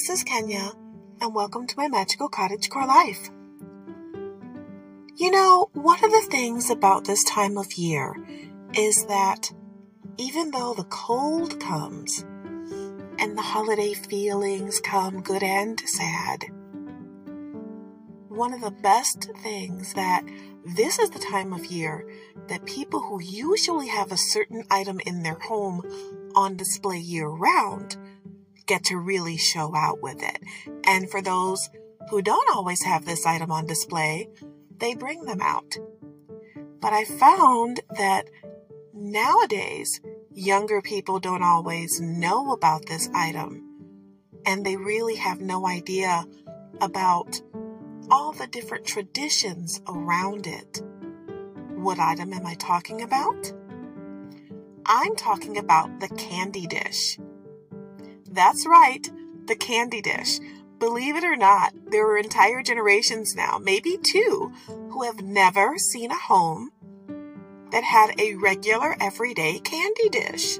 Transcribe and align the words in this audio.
this 0.00 0.08
is 0.08 0.24
Kenya, 0.24 0.72
and 1.20 1.34
welcome 1.34 1.66
to 1.66 1.76
my 1.76 1.86
magical 1.86 2.26
cottage 2.26 2.70
core 2.70 2.86
life. 2.86 3.28
You 5.14 5.30
know, 5.30 5.68
one 5.74 6.02
of 6.02 6.10
the 6.10 6.26
things 6.30 6.70
about 6.70 7.04
this 7.04 7.22
time 7.24 7.58
of 7.58 7.74
year 7.74 8.16
is 8.72 9.04
that 9.08 9.52
even 10.16 10.52
though 10.52 10.72
the 10.72 10.84
cold 10.84 11.60
comes 11.60 12.24
and 13.18 13.36
the 13.36 13.42
holiday 13.42 13.92
feelings 13.92 14.80
come 14.80 15.20
good 15.20 15.42
and 15.42 15.78
sad, 15.80 16.46
one 18.28 18.54
of 18.54 18.62
the 18.62 18.70
best 18.70 19.30
things 19.42 19.92
that 19.92 20.24
this 20.64 20.98
is 20.98 21.10
the 21.10 21.18
time 21.18 21.52
of 21.52 21.66
year 21.66 22.08
that 22.48 22.64
people 22.64 23.00
who 23.00 23.20
usually 23.22 23.88
have 23.88 24.12
a 24.12 24.16
certain 24.16 24.64
item 24.70 24.98
in 25.04 25.22
their 25.22 25.38
home 25.40 25.82
on 26.34 26.56
display 26.56 26.96
year 26.96 27.28
round 27.28 27.98
get 28.70 28.84
to 28.84 28.96
really 28.96 29.36
show 29.36 29.74
out 29.74 30.00
with 30.00 30.22
it. 30.22 30.38
And 30.84 31.10
for 31.10 31.20
those 31.20 31.68
who 32.08 32.22
don't 32.22 32.54
always 32.54 32.84
have 32.84 33.04
this 33.04 33.26
item 33.26 33.50
on 33.50 33.66
display, 33.66 34.28
they 34.78 34.94
bring 34.94 35.24
them 35.24 35.40
out. 35.40 35.76
But 36.80 36.92
I 36.92 37.04
found 37.04 37.80
that 37.98 38.30
nowadays, 38.94 40.00
younger 40.32 40.80
people 40.80 41.18
don't 41.18 41.42
always 41.42 42.00
know 42.00 42.52
about 42.52 42.86
this 42.86 43.10
item, 43.12 43.64
and 44.46 44.64
they 44.64 44.76
really 44.76 45.16
have 45.16 45.40
no 45.40 45.66
idea 45.66 46.24
about 46.80 47.42
all 48.08 48.30
the 48.30 48.46
different 48.46 48.86
traditions 48.86 49.82
around 49.88 50.46
it. 50.46 50.80
What 51.74 51.98
item 51.98 52.32
am 52.32 52.46
I 52.46 52.54
talking 52.54 53.02
about? 53.02 53.52
I'm 54.86 55.16
talking 55.16 55.58
about 55.58 55.98
the 55.98 56.08
candy 56.10 56.68
dish. 56.68 57.18
That's 58.40 58.66
right, 58.66 59.06
the 59.48 59.54
candy 59.54 60.00
dish. 60.00 60.40
Believe 60.78 61.14
it 61.14 61.24
or 61.24 61.36
not, 61.36 61.74
there 61.90 62.06
are 62.06 62.16
entire 62.16 62.62
generations 62.62 63.36
now, 63.36 63.58
maybe 63.58 63.98
two, 64.02 64.50
who 64.66 65.02
have 65.02 65.20
never 65.20 65.76
seen 65.76 66.10
a 66.10 66.16
home 66.16 66.70
that 67.70 67.84
had 67.84 68.18
a 68.18 68.36
regular 68.36 68.96
everyday 68.98 69.58
candy 69.58 70.08
dish. 70.08 70.56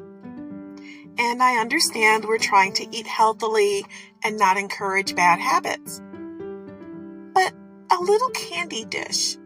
And 1.16 1.42
I 1.42 1.58
understand 1.58 2.26
we're 2.26 2.36
trying 2.36 2.74
to 2.74 2.94
eat 2.94 3.06
healthily 3.06 3.86
and 4.22 4.36
not 4.36 4.58
encourage 4.58 5.16
bad 5.16 5.40
habits. 5.40 6.02
But 7.32 7.54
a 7.90 7.98
little 7.98 8.30
candy 8.30 8.84
dish 8.84 9.38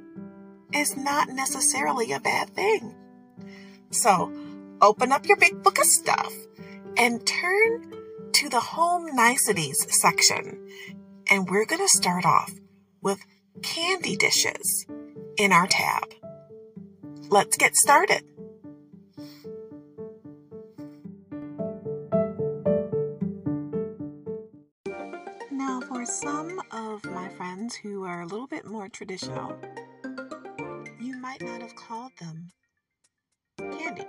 is 0.72 0.96
not 0.96 1.28
necessarily 1.28 2.10
a 2.10 2.18
bad 2.18 2.50
thing. 2.50 2.96
So 3.92 4.32
open 4.82 5.12
up 5.12 5.24
your 5.24 5.36
big 5.36 5.62
book 5.62 5.78
of 5.78 5.84
stuff 5.84 6.32
and 6.96 7.24
turn 7.24 8.03
to 8.34 8.48
the 8.48 8.60
home 8.60 9.14
niceties 9.14 9.86
section. 10.00 10.58
And 11.30 11.48
we're 11.48 11.66
going 11.66 11.80
to 11.80 11.88
start 11.88 12.26
off 12.26 12.52
with 13.00 13.20
candy 13.62 14.16
dishes 14.16 14.86
in 15.38 15.52
our 15.52 15.68
tab. 15.68 16.12
Let's 17.30 17.56
get 17.56 17.76
started. 17.76 18.22
Now, 25.52 25.80
for 25.88 26.04
some 26.04 26.60
of 26.72 27.04
my 27.04 27.28
friends 27.36 27.76
who 27.76 28.04
are 28.04 28.22
a 28.22 28.26
little 28.26 28.48
bit 28.48 28.66
more 28.66 28.88
traditional, 28.88 29.56
you 31.00 31.16
might 31.18 31.40
not 31.40 31.62
have 31.62 31.76
called 31.76 32.12
them 32.18 32.50
candy 33.58 34.06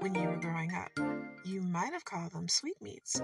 when 0.00 0.14
you 0.16 0.22
were 0.22 0.36
growing 0.36 0.74
up 0.74 1.13
you 1.44 1.60
might 1.60 1.92
have 1.92 2.04
called 2.04 2.32
them 2.32 2.48
sweetmeats. 2.48 3.20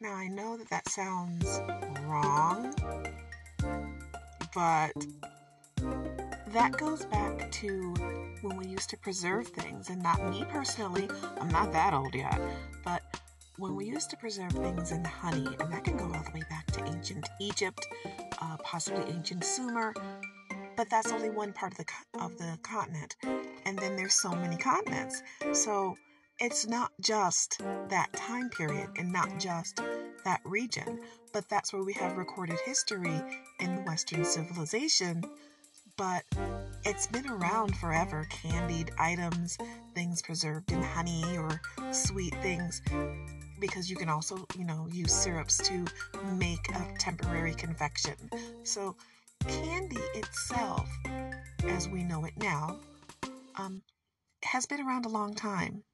Now, 0.00 0.14
I 0.14 0.28
know 0.28 0.56
that 0.56 0.68
that 0.70 0.88
sounds 0.88 1.60
wrong, 2.06 2.74
but 4.54 4.92
that 6.48 6.72
goes 6.78 7.04
back 7.06 7.50
to 7.50 7.94
when 8.42 8.56
we 8.56 8.66
used 8.66 8.90
to 8.90 8.96
preserve 8.98 9.48
things, 9.48 9.90
and 9.90 10.02
not 10.02 10.22
me 10.30 10.44
personally, 10.50 11.08
I'm 11.40 11.48
not 11.48 11.72
that 11.72 11.94
old 11.94 12.14
yet, 12.14 12.40
but 12.84 13.02
when 13.56 13.74
we 13.74 13.86
used 13.86 14.10
to 14.10 14.16
preserve 14.16 14.52
things 14.52 14.92
in 14.92 15.04
honey, 15.04 15.46
and 15.58 15.72
that 15.72 15.84
can 15.84 15.96
go 15.96 16.04
all 16.04 16.22
the 16.22 16.30
way 16.32 16.42
back 16.50 16.66
to 16.72 16.84
ancient 16.84 17.28
Egypt, 17.40 17.86
uh, 18.40 18.56
possibly 18.62 19.02
ancient 19.12 19.44
Sumer, 19.44 19.94
but 20.76 20.90
that's 20.90 21.10
only 21.12 21.30
one 21.30 21.52
part 21.52 21.72
of 21.72 21.78
the 21.78 21.86
of 22.20 22.36
the 22.38 22.58
continent 22.62 23.16
and 23.66 23.78
then 23.78 23.96
there's 23.96 24.14
so 24.14 24.30
many 24.30 24.56
continents. 24.56 25.22
So 25.52 25.96
it's 26.40 26.66
not 26.66 26.92
just 27.00 27.60
that 27.88 28.12
time 28.12 28.50
period 28.50 28.90
and 28.96 29.12
not 29.12 29.38
just 29.38 29.80
that 30.24 30.40
region 30.44 31.00
but 31.34 31.48
that's 31.48 31.72
where 31.72 31.82
we 31.82 31.92
have 31.92 32.16
recorded 32.16 32.58
history 32.64 33.20
in 33.58 33.84
western 33.84 34.24
civilization. 34.24 35.22
But 35.96 36.22
it's 36.84 37.08
been 37.08 37.28
around 37.28 37.76
forever 37.76 38.26
candied 38.30 38.92
items 38.98 39.58
things 39.94 40.22
preserved 40.22 40.72
in 40.72 40.82
honey 40.82 41.24
or 41.36 41.60
sweet 41.92 42.34
things 42.36 42.82
because 43.60 43.90
you 43.90 43.96
can 43.96 44.08
also 44.08 44.46
you 44.58 44.64
know 44.64 44.88
use 44.90 45.12
syrups 45.12 45.58
to 45.68 45.84
make 46.36 46.68
a 46.70 46.98
temporary 46.98 47.54
confection. 47.54 48.14
So 48.62 48.96
candy 49.46 50.00
itself, 50.14 50.88
as 51.64 51.88
we 51.88 52.02
know 52.02 52.24
it 52.24 52.34
now, 52.36 52.78
um, 53.56 53.82
has 54.42 54.66
been 54.66 54.80
around 54.80 55.06
a 55.06 55.10
long 55.10 55.34
time. 55.34 55.84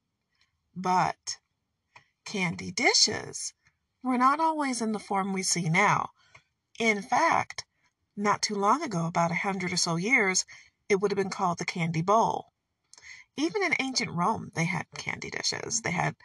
But 0.74 1.38
candy 2.24 2.70
dishes 2.70 3.54
were 4.02 4.18
not 4.18 4.40
always 4.40 4.80
in 4.80 4.92
the 4.92 4.98
form 4.98 5.32
we 5.32 5.42
see 5.42 5.68
now. 5.68 6.10
In 6.78 7.02
fact, 7.02 7.64
not 8.16 8.42
too 8.42 8.54
long 8.54 8.82
ago, 8.82 9.06
about 9.06 9.30
a 9.30 9.34
hundred 9.34 9.72
or 9.72 9.76
so 9.76 9.96
years, 9.96 10.44
it 10.88 10.96
would 10.96 11.10
have 11.10 11.16
been 11.16 11.30
called 11.30 11.58
the 11.58 11.64
candy 11.64 12.02
bowl. 12.02 12.52
Even 13.36 13.62
in 13.62 13.74
ancient 13.78 14.10
Rome, 14.10 14.50
they 14.54 14.64
had 14.64 14.86
candy 14.96 15.30
dishes. 15.30 15.82
They 15.82 15.92
had 15.92 16.16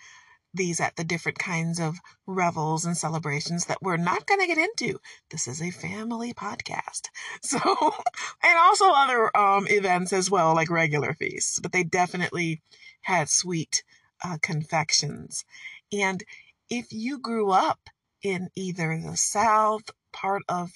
these 0.56 0.80
at 0.80 0.96
the 0.96 1.04
different 1.04 1.38
kinds 1.38 1.80
of 1.80 2.00
revels 2.26 2.86
and 2.86 2.98
celebrations 2.98 3.66
that 3.66 3.82
we're 3.82 3.98
not 3.98 4.26
going 4.26 4.40
to 4.40 4.48
get 4.48 4.58
into. 4.58 5.00
This 5.30 5.48
is 5.48 5.62
a 5.62 5.72
family 5.72 6.34
podcast. 6.34 7.08
So, 7.42 7.60
and 7.60 8.58
also 8.58 8.86
other 8.90 9.36
um, 9.38 9.68
events 9.70 10.12
as 10.14 10.32
well, 10.32 10.56
like 10.56 10.70
regular 10.70 11.14
feasts, 11.14 11.60
but 11.60 11.72
they 11.72 11.84
definitely 11.84 12.62
had 13.02 13.30
sweet 13.30 13.84
uh, 14.24 14.38
confections. 14.42 15.46
And 15.92 16.24
if 16.70 16.92
you 16.92 17.20
grew 17.20 17.52
up 17.52 17.90
in 18.24 18.50
either 18.56 19.00
the 19.00 19.18
South 19.18 19.92
part 20.12 20.42
of 20.50 20.72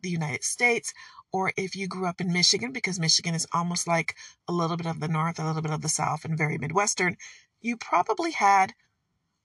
the 0.00 0.08
United 0.08 0.44
States, 0.44 0.94
or 1.32 1.52
if 1.56 1.74
you 1.74 1.88
grew 1.88 2.06
up 2.06 2.20
in 2.20 2.32
Michigan, 2.32 2.72
because 2.72 3.00
Michigan 3.00 3.34
is 3.34 3.46
almost 3.52 3.86
like 3.86 4.14
a 4.48 4.52
little 4.52 4.76
bit 4.76 4.86
of 4.86 5.00
the 5.00 5.08
North, 5.08 5.38
a 5.38 5.44
little 5.44 5.62
bit 5.62 5.72
of 5.72 5.82
the 5.82 5.88
South, 5.88 6.24
and 6.24 6.38
very 6.38 6.58
Midwestern, 6.58 7.16
you 7.60 7.76
probably 7.76 8.30
had 8.30 8.72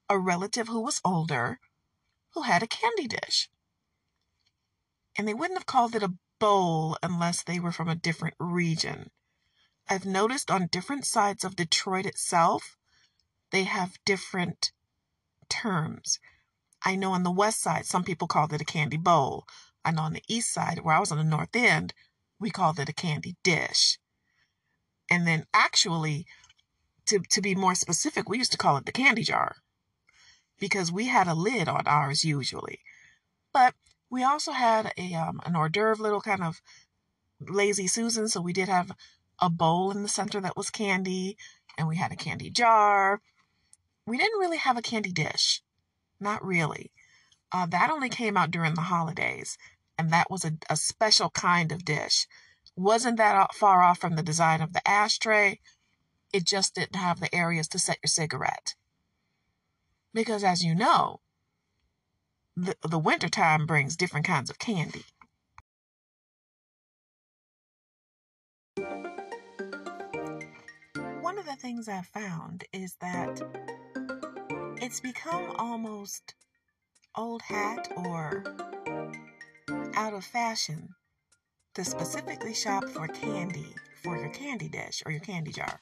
a 0.10 0.18
relative 0.18 0.68
who 0.68 0.82
was 0.82 1.02
older 1.06 1.60
who 2.34 2.42
had 2.44 2.64
a 2.64 2.68
candy 2.68 3.08
dish. 3.08 3.50
And 5.18 5.28
they 5.28 5.34
wouldn't 5.34 5.60
have 5.60 5.66
called 5.66 5.96
it 5.96 6.04
a 6.04 6.16
bowl 6.40 6.98
unless 7.04 7.44
they 7.44 7.60
were 7.60 7.72
from 7.72 7.90
a 7.90 7.96
different 7.96 8.36
region. 8.40 9.12
I've 9.88 10.06
noticed 10.06 10.52
on 10.52 10.68
different 10.68 11.06
sides 11.06 11.44
of 11.44 11.56
Detroit 11.56 12.06
itself, 12.06 12.78
they 13.52 13.64
have 13.64 13.98
different 14.06 14.72
terms. 15.50 16.20
I 16.84 16.96
know 16.96 17.12
on 17.12 17.24
the 17.24 17.32
west 17.32 17.62
side, 17.62 17.86
some 17.86 18.04
people 18.04 18.28
called 18.28 18.54
it 18.54 18.62
a 18.62 18.66
candy 18.66 18.98
bowl. 18.98 19.46
I 19.84 19.92
know 19.92 20.04
on 20.04 20.14
the 20.14 20.24
east 20.28 20.52
side, 20.54 20.80
where 20.80 20.96
I 20.96 21.00
was 21.00 21.12
on 21.12 21.18
the 21.18 21.24
north 21.24 21.56
end, 21.56 21.94
we 22.40 22.52
called 22.52 22.80
it 22.80 22.90
a 22.90 22.94
candy 22.94 23.36
dish. 23.44 23.98
And 25.10 25.28
then 25.28 25.46
actually, 25.54 26.28
to, 27.08 27.20
to 27.32 27.42
be 27.42 27.56
more 27.56 27.76
specific, 27.76 28.30
we 28.30 28.38
used 28.38 28.52
to 28.52 28.58
call 28.58 28.78
it 28.78 28.86
the 28.86 28.92
candy 28.92 29.24
jar 29.24 29.56
because 30.60 30.92
we 30.92 31.08
had 31.08 31.28
a 31.28 31.34
lid 31.34 31.68
on 31.68 31.84
ours 31.86 32.26
usually. 32.26 32.80
But 33.54 33.74
we 34.10 34.24
also 34.24 34.52
had 34.52 34.94
a 34.98 35.14
um, 35.14 35.42
an 35.46 35.56
hors 35.56 35.70
d'oeuvre 35.70 36.04
little 36.04 36.22
kind 36.22 36.44
of 36.44 36.62
lazy 37.40 37.88
Susan, 37.88 38.28
so 38.28 38.42
we 38.42 38.54
did 38.54 38.70
have 38.70 38.92
a 39.40 39.50
bowl 39.50 39.92
in 39.92 40.04
the 40.04 40.10
center 40.10 40.42
that 40.42 40.58
was 40.58 40.70
candy, 40.70 41.38
and 41.78 41.88
we 41.88 41.96
had 41.96 42.12
a 42.12 42.18
candy 42.18 42.50
jar. 42.50 43.22
We 44.06 44.18
didn't 44.18 44.40
really 44.40 44.58
have 44.58 44.78
a 44.78 44.82
candy 44.82 45.12
dish, 45.12 45.62
not 46.20 46.44
really. 46.44 46.92
Uh, 47.52 47.66
that 47.68 47.90
only 47.90 48.10
came 48.10 48.38
out 48.38 48.52
during 48.52 48.76
the 48.76 48.82
holidays, 48.82 49.58
and 49.98 50.12
that 50.12 50.30
was 50.30 50.46
a, 50.46 50.54
a 50.70 50.76
special 50.76 51.30
kind 51.30 51.72
of 51.72 51.86
dish. 51.86 52.28
Wasn't 52.76 53.18
that 53.18 53.54
far 53.54 53.82
off 53.82 54.00
from 54.00 54.16
the 54.16 54.24
design 54.24 54.62
of 54.62 54.74
the 54.74 54.88
ashtray. 54.88 55.60
It 56.32 56.46
just 56.46 56.76
didn't 56.76 56.96
have 56.96 57.20
the 57.20 57.34
areas 57.34 57.68
to 57.70 57.80
set 57.80 57.98
your 58.04 58.10
cigarette. 58.10 58.76
Because 60.20 60.44
as 60.44 60.66
you 60.66 60.76
know, 60.76 61.22
the, 62.58 62.76
the 62.86 63.00
wintertime 63.00 63.66
brings 63.66 63.96
different 63.96 64.26
kinds 64.26 64.50
of 64.50 64.60
candy. 64.60 65.06
One 71.22 71.40
of 71.40 71.46
the 71.46 71.56
things 71.58 71.88
I've 71.88 72.06
found 72.08 72.66
is 72.74 72.98
that 73.00 73.42
it's 74.82 75.00
become 75.00 75.54
almost 75.56 76.36
old 77.16 77.42
hat 77.44 77.88
or 77.96 78.44
out 79.96 80.14
of 80.14 80.26
fashion 80.26 80.90
to 81.76 81.86
specifically 81.86 82.54
shop 82.54 82.84
for 82.90 83.08
candy 83.08 83.74
for 84.04 84.18
your 84.18 84.32
candy 84.32 84.68
dish 84.68 85.02
or 85.06 85.14
your 85.14 85.22
candy 85.22 85.54
jar. 85.54 85.80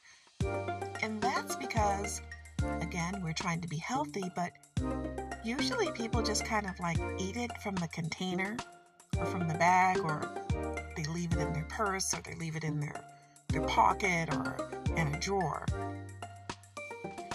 And 1.02 1.20
that's 1.22 1.56
because, 1.56 2.22
again, 2.88 3.22
we're 3.22 3.34
trying 3.34 3.60
to 3.60 3.68
be 3.68 3.78
healthy, 3.78 4.32
but 4.34 4.52
usually 5.44 5.92
people 5.92 6.22
just 6.22 6.46
kind 6.46 6.66
of 6.66 6.80
like 6.80 6.98
eat 7.20 7.36
it 7.36 7.52
from 7.62 7.76
the 7.76 7.88
container 7.90 8.56
or 9.18 9.26
from 9.26 9.46
the 9.46 9.54
bag, 9.56 9.98
or 10.00 10.22
they 10.96 11.04
leave 11.12 11.34
it 11.34 11.40
in 11.40 11.52
their 11.52 11.68
purse, 11.68 12.14
or 12.14 12.22
they 12.22 12.34
leave 12.36 12.56
it 12.56 12.64
in 12.64 12.80
their, 12.80 13.04
their 13.50 13.64
pocket 13.68 14.34
or 14.34 14.56
in 14.96 15.14
a 15.14 15.20
drawer. 15.20 15.66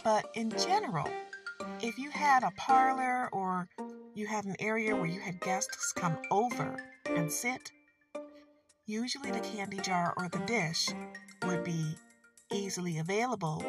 But 0.02 0.24
in 0.34 0.50
general, 0.52 1.08
if 1.82 1.98
you 1.98 2.10
had 2.10 2.44
a 2.44 2.50
parlor 2.56 3.28
or 3.32 3.68
you 4.14 4.26
had 4.26 4.46
an 4.46 4.56
area 4.58 4.96
where 4.96 5.06
you 5.06 5.20
had 5.20 5.38
guests 5.40 5.92
come 5.92 6.16
over 6.30 6.82
and 7.06 7.30
sit, 7.30 7.70
usually 8.86 9.30
the 9.30 9.40
candy 9.40 9.80
jar 9.80 10.14
or 10.16 10.30
the 10.30 10.38
dish 10.46 10.88
would 11.44 11.62
be 11.62 11.94
easily 12.50 12.98
available 12.98 13.62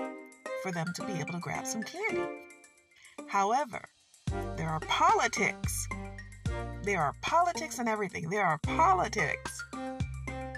for 0.64 0.72
them 0.72 0.88
to 0.96 1.06
be 1.06 1.14
able 1.20 1.34
to 1.34 1.40
grab 1.40 1.68
some 1.68 1.84
candy. 1.84 2.24
However, 3.28 3.84
there 4.56 4.70
are 4.70 4.80
politics. 4.80 5.88
There 6.84 7.02
are 7.02 7.14
politics 7.22 7.80
and 7.80 7.90
everything. 7.90 8.30
There 8.30 8.46
are 8.46 8.58
politics 8.60 9.62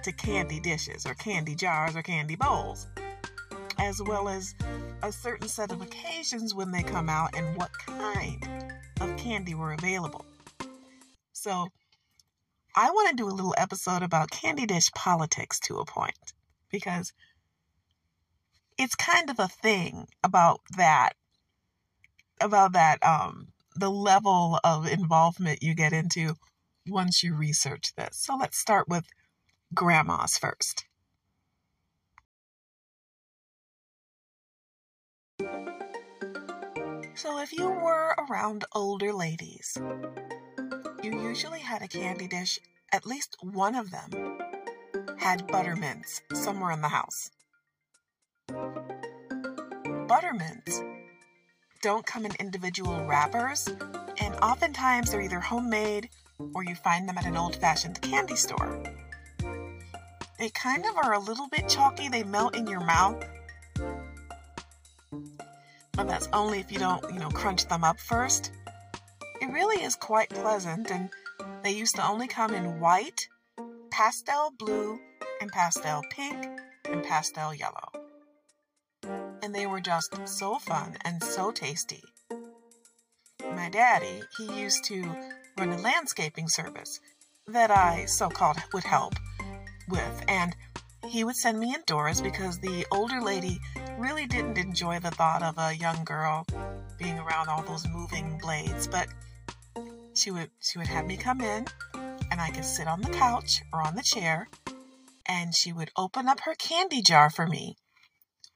to 0.03 0.11
candy 0.11 0.59
dishes 0.59 1.07
or 1.07 1.15
candy 1.15 1.55
jars 1.55 1.95
or 1.95 2.03
candy 2.03 2.35
bowls, 2.35 2.85
as 3.79 3.99
well 4.03 4.29
as 4.29 4.53
a 5.01 5.11
certain 5.11 5.47
set 5.47 5.71
of 5.71 5.81
occasions 5.81 6.53
when 6.53 6.71
they 6.71 6.83
come 6.83 7.09
out 7.09 7.35
and 7.35 7.57
what 7.57 7.71
kind 7.79 8.73
of 9.01 9.17
candy 9.17 9.55
were 9.55 9.73
available. 9.73 10.23
So, 11.33 11.67
I 12.75 12.91
want 12.91 13.09
to 13.09 13.15
do 13.15 13.27
a 13.27 13.33
little 13.33 13.55
episode 13.57 14.03
about 14.03 14.29
candy 14.29 14.67
dish 14.67 14.91
politics 14.91 15.59
to 15.61 15.77
a 15.77 15.85
point 15.85 16.33
because 16.69 17.13
it's 18.77 18.95
kind 18.95 19.30
of 19.30 19.39
a 19.39 19.48
thing 19.48 20.07
about 20.24 20.62
that 20.75 21.13
about 22.42 22.74
that 22.74 23.04
um 23.04 23.48
the 23.75 23.89
level 23.89 24.60
of 24.63 24.88
involvement 24.88 25.62
you 25.62 25.74
get 25.74 25.94
into 25.94 26.36
once 26.88 27.24
you 27.24 27.36
research 27.36 27.94
this. 27.95 28.18
So 28.18 28.36
let's 28.38 28.57
start 28.57 28.88
with 28.88 29.06
grandmas 29.74 30.38
first. 30.38 30.86
So, 37.16 37.39
if 37.39 37.54
you 37.54 37.69
were 37.69 38.16
around 38.30 38.66
older 38.74 39.13
ladies, 39.13 39.77
you 41.01 41.22
usually 41.22 41.60
had 41.60 41.81
a 41.81 41.88
candy 41.88 42.27
dish, 42.27 42.60
at 42.92 43.06
least 43.06 43.38
one 43.42 43.75
of 43.75 43.89
them 43.92 44.38
had 45.18 45.48
buttermints 45.48 46.22
somewhere 46.33 46.72
in 46.72 46.81
the 46.81 46.89
house. 46.89 47.31
Buttermints 50.15 50.81
don't 51.81 52.06
come 52.06 52.25
in 52.25 52.31
individual 52.39 53.03
wrappers, 53.03 53.67
and 54.17 54.33
oftentimes 54.35 55.12
they're 55.12 55.19
either 55.19 55.41
homemade 55.41 56.07
or 56.53 56.63
you 56.63 56.73
find 56.73 57.09
them 57.09 57.17
at 57.17 57.25
an 57.25 57.35
old 57.35 57.57
fashioned 57.57 58.01
candy 58.01 58.38
store. 58.38 58.81
They 60.39 60.47
kind 60.51 60.85
of 60.85 60.95
are 60.95 61.15
a 61.15 61.19
little 61.19 61.50
bit 61.50 61.67
chalky, 61.67 62.07
they 62.07 62.23
melt 62.23 62.56
in 62.56 62.65
your 62.65 62.79
mouth, 62.79 63.25
but 65.91 66.07
that's 66.07 66.29
only 66.31 66.59
if 66.62 66.71
you 66.71 66.79
don't, 66.79 67.03
you 67.13 67.19
know, 67.19 67.29
crunch 67.31 67.67
them 67.67 67.83
up 67.83 68.00
first. 68.00 68.53
It 69.41 69.47
really 69.47 69.83
is 69.83 69.97
quite 69.97 70.29
pleasant, 70.29 70.91
and 70.91 71.09
they 71.62 71.71
used 71.71 71.97
to 71.97 72.07
only 72.07 72.29
come 72.29 72.53
in 72.53 72.79
white, 72.79 73.27
pastel 73.91 74.53
blue, 74.57 74.97
and 75.41 75.51
pastel 75.51 76.03
pink, 76.09 76.47
and 76.85 77.03
pastel 77.03 77.53
yellow. 77.53 77.94
And 79.45 79.53
they 79.53 79.68
were 79.68 79.80
just 79.80 80.27
so 80.27 80.57
fun 80.57 80.97
and 81.01 81.24
so 81.24 81.51
tasty. 81.51 82.01
My 83.39 83.69
daddy, 83.69 84.24
he 84.39 84.59
used 84.59 84.83
to 84.86 85.03
run 85.56 85.69
a 85.69 85.77
landscaping 85.77 86.47
service 86.47 87.00
that 87.45 87.69
I 87.69 88.06
so 88.06 88.27
called 88.27 88.57
would 88.74 88.86
help 88.86 89.13
with, 89.88 90.24
and 90.27 90.56
he 91.07 91.24
would 91.24 91.36
send 91.36 91.59
me 91.59 91.75
indoors 91.75 92.24
because 92.24 92.57
the 92.57 92.88
older 92.92 93.21
lady 93.21 93.59
really 94.00 94.25
didn't 94.25 94.57
enjoy 94.57 94.97
the 94.97 95.12
thought 95.12 95.44
of 95.44 95.59
a 95.59 95.77
young 95.77 96.03
girl 96.06 96.48
being 96.98 97.19
around 97.19 97.48
all 97.48 97.62
those 97.62 97.88
moving 97.88 98.39
blades, 98.39 98.88
but 98.88 99.07
she 100.15 100.31
would 100.31 100.50
she 100.59 100.80
would 100.80 100.88
have 100.88 101.06
me 101.06 101.18
come 101.18 101.41
in 101.41 101.68
and 102.31 102.41
I 102.41 102.50
could 102.50 102.65
sit 102.65 102.88
on 102.88 103.01
the 103.01 103.12
couch 103.12 103.62
or 103.71 103.83
on 103.83 103.94
the 103.94 104.01
chair 104.01 104.50
and 105.27 105.53
she 105.53 105.71
would 105.71 105.91
open 105.95 106.27
up 106.27 106.39
her 106.45 106.56
candy 106.56 107.03
jar 107.03 107.30
for 107.30 107.45
me 107.45 107.77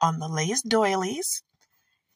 on 0.01 0.19
the 0.19 0.27
lace 0.27 0.61
doilies 0.61 1.43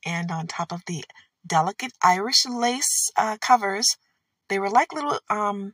and 0.05 0.31
on 0.31 0.47
top 0.47 0.71
of 0.71 0.83
the 0.85 1.03
delicate 1.45 1.93
Irish 2.03 2.45
lace 2.45 3.09
uh, 3.17 3.37
covers. 3.39 3.97
They 4.49 4.59
were 4.59 4.69
like 4.69 4.93
little 4.93 5.19
um 5.29 5.73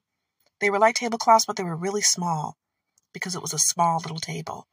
they 0.60 0.70
were 0.70 0.80
like 0.80 0.96
tablecloths 0.96 1.46
but 1.46 1.56
they 1.56 1.64
were 1.64 1.76
really 1.76 2.02
small 2.02 2.58
because 3.14 3.36
it 3.36 3.42
was 3.42 3.54
a 3.54 3.60
small 3.60 4.00
little 4.00 4.20
table. 4.20 4.68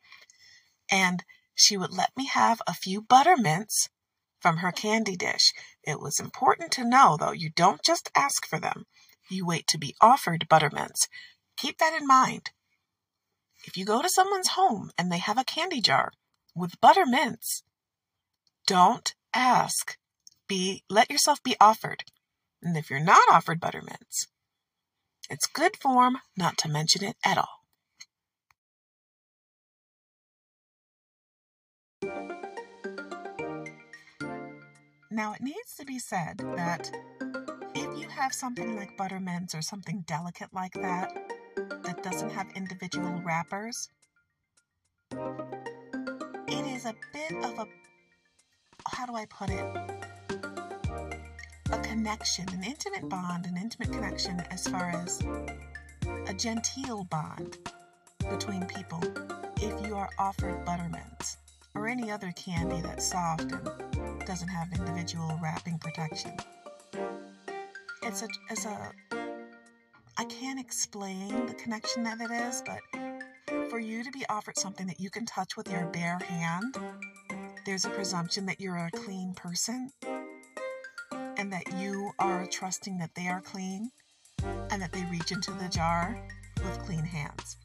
And 0.91 1.25
she 1.55 1.77
would 1.77 1.93
let 1.93 2.11
me 2.17 2.27
have 2.27 2.61
a 2.67 2.75
few 2.75 3.01
buttermints 3.01 3.89
from 4.41 4.59
her 4.59 4.71
candy 4.71 5.17
dish. 5.17 5.53
It 5.83 6.01
was 6.01 6.21
important 6.21 6.71
to 6.73 6.89
know, 6.89 7.17
though, 7.19 7.33
you 7.33 7.51
don't 7.51 7.83
just 7.83 8.11
ask 8.15 8.47
for 8.47 8.61
them, 8.61 8.87
you 9.31 9.47
wait 9.47 9.67
to 9.69 9.79
be 9.79 9.97
offered 10.01 10.49
buttermints. 10.49 11.09
Keep 11.57 11.79
that 11.79 11.99
in 11.99 12.07
mind. 12.07 12.51
If 13.65 13.77
you 13.77 13.85
go 13.85 14.03
to 14.03 14.09
someone's 14.09 14.49
home 14.49 14.91
and 14.99 15.11
they 15.11 15.19
have 15.19 15.39
a 15.39 15.45
candy 15.45 15.81
jar 15.81 16.13
with 16.57 16.81
butter 16.81 17.07
mints. 17.07 17.63
don't 18.67 19.15
ask. 19.35 19.99
Be 20.49 20.83
let 20.89 21.11
yourself 21.11 21.43
be 21.43 21.55
offered. 21.61 22.05
And 22.63 22.77
if 22.77 22.91
you're 22.91 22.99
not 22.99 23.29
offered 23.31 23.61
butter 23.61 23.83
mints, 23.83 24.27
it's 25.29 25.47
good 25.47 25.77
form 25.77 26.19
not 26.37 26.57
to 26.59 26.69
mention 26.69 27.05
it 27.05 27.17
at 27.25 27.39
all. 27.39 27.63
Now, 35.11 35.33
it 35.33 35.41
needs 35.41 35.75
to 35.79 35.85
be 35.85 35.99
said 35.99 36.39
that 36.57 36.91
if 37.75 37.99
you 37.99 38.09
have 38.09 38.33
something 38.33 38.77
like 38.77 38.97
buttermints 38.97 39.55
or 39.55 39.63
something 39.63 40.05
delicate 40.07 40.53
like 40.53 40.75
that, 40.75 41.13
that 41.85 42.03
doesn't 42.03 42.31
have 42.31 42.47
individual 42.55 43.23
wrappers, 43.25 43.89
it 46.57 46.67
is 46.67 46.87
a 46.87 46.95
bit 47.13 47.33
of 47.45 47.59
a, 47.59 47.67
how 48.89 49.05
do 49.05 49.15
I 49.15 49.27
put 49.27 49.51
it? 49.51 49.77
A 51.71 51.79
connection, 51.81 52.49
an 52.49 52.65
intimate 52.65 53.07
bond, 53.11 53.45
an 53.45 53.59
intimate 53.59 53.93
connection 53.93 54.41
as 54.51 54.67
far 54.67 54.91
as 54.91 55.21
a 56.27 56.33
genteel 56.33 57.05
bond 57.11 57.59
between 58.31 58.65
people 58.67 59.03
if 59.61 59.87
you 59.87 59.95
are 59.95 60.09
offered 60.19 60.65
buttermints 60.65 61.37
or 61.75 61.89
any 61.89 62.11
other 62.11 62.33
candy 62.33 62.81
that's 62.81 63.07
soft 63.07 63.53
and 63.53 64.25
doesn't 64.27 64.49
have 64.49 64.69
individual 64.73 65.39
wrapping 65.43 65.79
protection. 65.79 66.33
It's 68.03 68.23
a, 68.23 68.29
it's 68.51 68.65
a, 68.65 68.93
I 70.17 70.25
can't 70.25 70.59
explain 70.59 71.45
the 71.45 71.55
connection 71.55 72.03
that 72.05 72.19
it 72.19 72.31
is, 72.31 72.63
but 72.65 72.79
for 73.77 73.81
you 73.81 74.03
to 74.03 74.11
be 74.11 74.25
offered 74.31 74.57
something 74.57 74.87
that 74.87 74.99
you 74.99 75.11
can 75.11 75.27
touch 75.27 75.55
with 75.55 75.71
your 75.71 75.85
bare 75.89 76.19
hand, 76.19 76.79
there's 77.67 77.85
a 77.85 77.91
presumption 77.91 78.47
that 78.47 78.59
you're 78.59 78.75
a 78.75 78.91
clean 78.91 79.35
person 79.35 79.93
and 81.37 81.53
that 81.53 81.63
you 81.77 82.11
are 82.19 82.47
trusting 82.47 82.97
that 82.97 83.15
they 83.15 83.29
are 83.29 83.43
clean 83.43 83.91
and 84.71 84.81
that 84.81 84.91
they 84.93 85.05
reach 85.11 85.31
into 85.31 85.53
the 85.53 85.69
jar 85.69 86.19
with 86.65 86.79
clean 86.87 87.05
hands. 87.05 87.59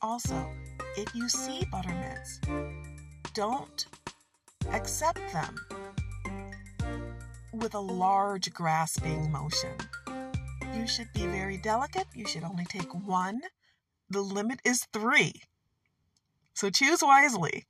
Also, 0.00 0.48
if 0.96 1.12
you 1.12 1.28
see 1.28 1.66
buttermints, 1.72 2.38
don't 3.34 3.84
accept 4.70 5.18
them 5.32 5.56
with 7.52 7.74
a 7.74 7.80
large 7.80 8.54
grasping 8.54 9.28
motion. 9.32 9.74
You 10.72 10.86
should 10.86 11.12
be 11.12 11.26
very 11.26 11.56
delicate. 11.56 12.06
You 12.14 12.28
should 12.28 12.44
only 12.44 12.64
take 12.66 12.94
one. 12.94 13.40
The 14.08 14.22
limit 14.22 14.60
is 14.64 14.86
three. 14.92 15.42
So 16.54 16.70
choose 16.70 17.02
wisely. 17.02 17.66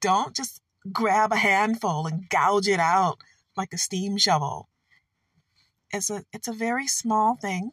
Don't 0.00 0.34
just 0.34 0.60
grab 0.92 1.32
a 1.32 1.36
handful 1.36 2.06
and 2.06 2.28
gouge 2.28 2.68
it 2.68 2.80
out 2.80 3.18
like 3.56 3.72
a 3.72 3.78
steam 3.78 4.16
shovel. 4.16 4.68
It's 5.92 6.10
a 6.10 6.24
it's 6.32 6.48
a 6.48 6.52
very 6.52 6.86
small 6.86 7.36
thing, 7.36 7.72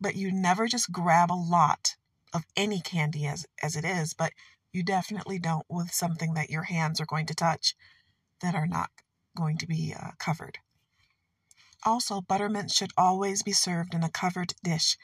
but 0.00 0.16
you 0.16 0.30
never 0.30 0.66
just 0.66 0.92
grab 0.92 1.30
a 1.30 1.34
lot 1.34 1.96
of 2.32 2.44
any 2.56 2.80
candy 2.80 3.26
as 3.26 3.46
as 3.62 3.76
it 3.76 3.84
is, 3.84 4.12
but 4.12 4.32
you 4.72 4.82
definitely 4.82 5.38
don't 5.38 5.66
with 5.68 5.92
something 5.92 6.34
that 6.34 6.50
your 6.50 6.64
hands 6.64 7.00
are 7.00 7.06
going 7.06 7.26
to 7.26 7.34
touch 7.34 7.74
that 8.40 8.54
are 8.54 8.66
not 8.66 8.90
going 9.36 9.56
to 9.58 9.66
be 9.66 9.94
uh, 9.98 10.10
covered. 10.18 10.58
Also, 11.84 12.20
buttermints 12.20 12.74
should 12.74 12.92
always 12.96 13.42
be 13.42 13.52
served 13.52 13.94
in 13.94 14.02
a 14.02 14.10
covered 14.10 14.54
dish. 14.62 14.96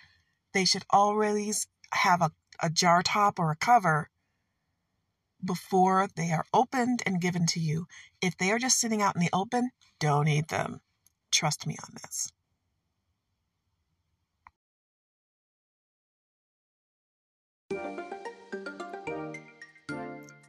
They 0.52 0.64
should 0.64 0.84
always 0.90 1.66
have 1.92 2.20
a, 2.20 2.32
a 2.62 2.70
jar 2.70 3.02
top 3.02 3.38
or 3.38 3.50
a 3.50 3.56
cover 3.56 4.10
before 5.44 6.08
they 6.16 6.30
are 6.32 6.44
opened 6.52 7.02
and 7.06 7.20
given 7.20 7.46
to 7.46 7.60
you. 7.60 7.86
If 8.20 8.36
they 8.36 8.50
are 8.50 8.58
just 8.58 8.78
sitting 8.78 9.00
out 9.00 9.14
in 9.14 9.22
the 9.22 9.30
open, 9.32 9.70
don't 9.98 10.28
eat 10.28 10.48
them. 10.48 10.80
Trust 11.30 11.66
me 11.66 11.76
on 11.82 11.94
this. 12.02 12.32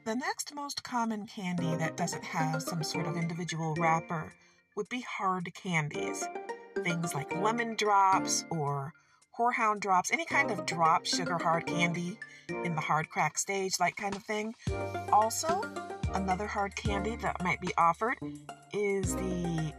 The 0.04 0.16
next 0.16 0.54
most 0.54 0.84
common 0.84 1.26
candy 1.28 1.76
that 1.76 1.96
doesn't 1.96 2.24
have 2.24 2.64
some 2.64 2.84
sort 2.84 3.08
of 3.08 3.16
individual 3.16 3.76
wrapper 3.76 4.34
would 4.76 4.90
be 4.90 5.02
hard 5.02 5.50
candies. 5.54 6.28
Things 6.84 7.14
like 7.14 7.34
lemon 7.36 7.76
drops 7.76 8.44
or 8.50 8.94
horehound 9.42 9.80
drops, 9.80 10.12
any 10.12 10.26
kind 10.26 10.52
of 10.52 10.66
drop 10.66 11.06
sugar 11.06 11.38
hard 11.38 11.66
candy 11.66 12.18
in 12.64 12.76
the 12.76 12.82
hard 12.82 13.10
crack 13.10 13.38
stage, 13.38 13.74
like 13.80 13.96
kind 13.96 14.16
of 14.16 14.24
thing. 14.24 14.54
Also, 15.12 15.64
another 16.14 16.46
hard 16.46 16.76
candy 16.76 17.16
that 17.18 17.42
might 17.44 17.60
be 17.60 17.72
offered 17.78 18.18
is 18.74 19.16
the 19.16 19.74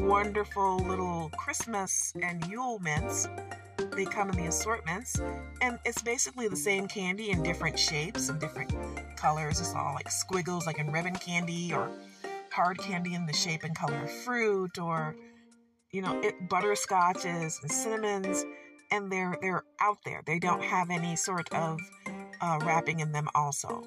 wonderful 0.00 0.78
little 0.78 1.30
Christmas 1.36 2.12
and 2.22 2.44
Yule 2.46 2.78
mints. 2.80 3.28
They 3.92 4.04
come 4.04 4.30
in 4.30 4.36
the 4.36 4.46
assortments, 4.46 5.20
and 5.60 5.78
it's 5.84 6.02
basically 6.02 6.48
the 6.48 6.56
same 6.56 6.88
candy 6.88 7.30
in 7.30 7.42
different 7.42 7.78
shapes 7.78 8.28
and 8.28 8.40
different 8.40 8.72
colors. 9.16 9.60
It's 9.60 9.74
all 9.74 9.94
like 9.94 10.10
squiggles, 10.10 10.66
like 10.66 10.78
in 10.78 10.90
ribbon 10.90 11.14
candy, 11.14 11.72
or 11.72 11.88
hard 12.50 12.78
candy 12.78 13.14
in 13.14 13.26
the 13.26 13.32
shape 13.32 13.62
and 13.62 13.76
color 13.76 14.02
of 14.02 14.10
fruit, 14.10 14.78
or 14.78 15.14
you 15.92 16.02
know, 16.02 16.20
it, 16.20 16.48
butterscotches 16.48 17.62
and 17.62 17.72
cinnamons 17.72 18.44
and 18.90 19.10
they're 19.10 19.36
they're 19.40 19.64
out 19.80 19.98
there. 20.04 20.22
They 20.26 20.38
don't 20.38 20.62
have 20.62 20.90
any 20.90 21.16
sort 21.16 21.52
of 21.52 21.78
uh, 22.40 22.58
wrapping 22.64 23.00
in 23.00 23.12
them. 23.12 23.28
Also, 23.34 23.86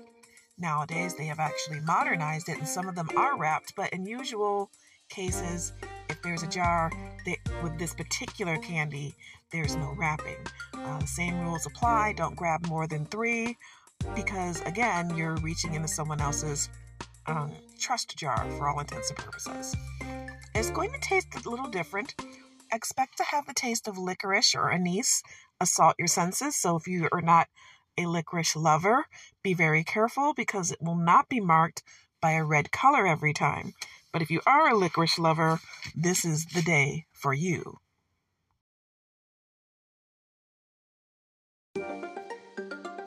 nowadays 0.58 1.16
they 1.16 1.26
have 1.26 1.40
actually 1.40 1.80
modernized 1.82 2.50
it, 2.50 2.58
and 2.58 2.68
some 2.68 2.88
of 2.88 2.96
them 2.96 3.10
are 3.18 3.38
wrapped. 3.38 3.74
But 3.76 3.92
in 3.94 4.06
usual 4.06 4.70
cases, 5.10 5.74
if 6.10 6.22
there's 6.22 6.44
a 6.44 6.48
jar 6.48 6.92
that, 7.26 7.38
with 7.64 7.78
this 7.78 7.94
particular 7.94 8.58
candy, 8.58 9.16
there's 9.52 9.76
no 9.76 9.94
wrapping. 9.98 10.38
Uh, 10.74 11.00
same 11.06 11.40
rules 11.42 11.66
apply. 11.66 12.14
Don't 12.14 12.36
grab 12.36 12.66
more 12.68 12.88
than 12.88 13.06
three, 13.06 13.58
because 14.16 14.62
again, 14.62 15.16
you're 15.16 15.36
reaching 15.38 15.74
into 15.74 15.88
someone 15.88 16.22
else's 16.22 16.70
um, 17.28 17.52
trust 17.80 18.18
jar 18.18 18.46
for 18.58 18.68
all 18.68 18.80
intents 18.80 19.10
and 19.10 19.18
purposes. 19.18 19.76
It's 20.56 20.72
going 20.72 20.92
to 20.92 21.00
taste 21.00 21.28
a 21.46 21.50
little 21.50 21.68
different 21.68 22.16
expect 22.72 23.18
to 23.18 23.24
have 23.24 23.46
the 23.46 23.54
taste 23.54 23.88
of 23.88 23.98
licorice 23.98 24.56
or 24.56 24.72
anise 24.72 25.24
assault 25.60 25.96
your 26.00 26.08
senses. 26.08 26.56
So 26.56 26.76
if 26.76 26.88
you 26.88 27.10
are 27.12 27.22
not 27.22 27.48
a 27.98 28.06
licorice 28.06 28.56
lover, 28.56 29.06
be 29.44 29.54
very 29.54 29.84
careful 29.84 30.34
because 30.34 30.72
it 30.72 30.82
will 30.82 30.96
not 30.96 31.30
be 31.30 31.40
marked 31.40 31.84
by 32.22 32.32
a 32.32 32.44
red 32.44 32.72
color 32.72 33.06
every 33.06 33.34
time. 33.34 33.74
But 34.12 34.22
if 34.22 34.30
you 34.30 34.42
are 34.46 34.70
a 34.70 34.78
licorice 34.78 35.20
lover, 35.20 35.60
this 35.96 36.26
is 36.26 36.46
the 36.48 36.62
day 36.62 37.06
for 37.14 37.34
you. 37.34 37.80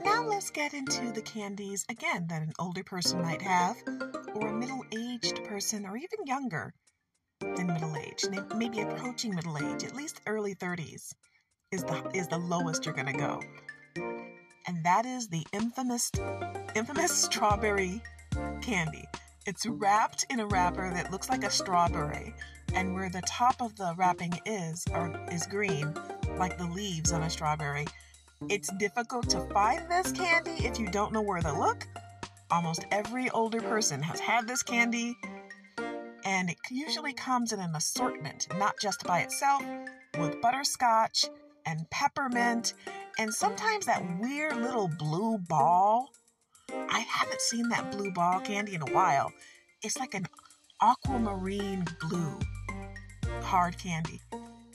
Now 0.04 0.24
let's 0.26 0.50
get 0.50 0.74
into 0.74 1.12
the 1.12 1.22
candies 1.22 1.84
again 1.88 2.26
that 2.28 2.42
an 2.42 2.52
older 2.58 2.82
person 2.82 3.22
might 3.22 3.42
have, 3.42 3.76
or 4.34 4.48
a 4.48 4.52
middle 4.52 4.84
aged 4.92 5.44
person, 5.44 5.86
or 5.86 5.96
even 5.96 6.26
younger 6.26 6.74
than 7.56 7.66
middle 7.66 7.96
age, 7.96 8.24
maybe 8.56 8.80
approaching 8.80 9.34
middle 9.34 9.58
age, 9.58 9.84
at 9.84 9.94
least 9.94 10.20
early 10.26 10.54
30s 10.54 11.14
is 11.74 11.82
the 11.84 12.10
is 12.14 12.28
the 12.28 12.38
lowest 12.38 12.84
you're 12.84 12.94
going 12.94 13.12
to 13.12 13.12
go. 13.12 13.40
And 14.66 14.84
that 14.84 15.04
is 15.04 15.28
the 15.28 15.44
infamous 15.52 16.10
infamous 16.74 17.12
strawberry 17.24 18.00
candy. 18.62 19.04
It's 19.46 19.66
wrapped 19.66 20.24
in 20.30 20.40
a 20.40 20.46
wrapper 20.46 20.90
that 20.90 21.10
looks 21.10 21.28
like 21.28 21.44
a 21.44 21.50
strawberry, 21.50 22.34
and 22.72 22.94
where 22.94 23.10
the 23.10 23.22
top 23.28 23.60
of 23.60 23.76
the 23.76 23.94
wrapping 23.96 24.32
is 24.46 24.84
or 24.92 25.12
is 25.30 25.46
green, 25.46 25.92
like 26.38 26.56
the 26.56 26.66
leaves 26.66 27.12
on 27.12 27.22
a 27.22 27.30
strawberry. 27.30 27.86
It's 28.48 28.72
difficult 28.78 29.28
to 29.30 29.40
find 29.52 29.90
this 29.90 30.12
candy 30.12 30.66
if 30.66 30.78
you 30.78 30.88
don't 30.90 31.12
know 31.12 31.22
where 31.22 31.40
to 31.40 31.52
look. 31.58 31.86
Almost 32.50 32.86
every 32.90 33.28
older 33.30 33.60
person 33.60 34.02
has 34.02 34.20
had 34.20 34.46
this 34.46 34.62
candy 34.62 35.16
and 36.24 36.50
it 36.50 36.58
usually 36.70 37.12
comes 37.12 37.52
in 37.52 37.60
an 37.60 37.74
assortment, 37.74 38.48
not 38.58 38.74
just 38.80 39.04
by 39.04 39.20
itself, 39.20 39.62
with 40.18 40.40
butterscotch 40.40 41.26
and 41.66 41.88
peppermint, 41.90 42.74
and 43.18 43.32
sometimes 43.32 43.86
that 43.86 44.02
weird 44.20 44.56
little 44.56 44.88
blue 44.88 45.38
ball. 45.38 46.10
I 46.70 47.00
haven't 47.00 47.40
seen 47.40 47.68
that 47.68 47.92
blue 47.92 48.10
ball 48.10 48.40
candy 48.40 48.74
in 48.74 48.82
a 48.82 48.92
while. 48.92 49.32
It's 49.82 49.98
like 49.98 50.14
an 50.14 50.26
aquamarine 50.80 51.84
blue 52.00 52.38
hard 53.42 53.78
candy, 53.78 54.20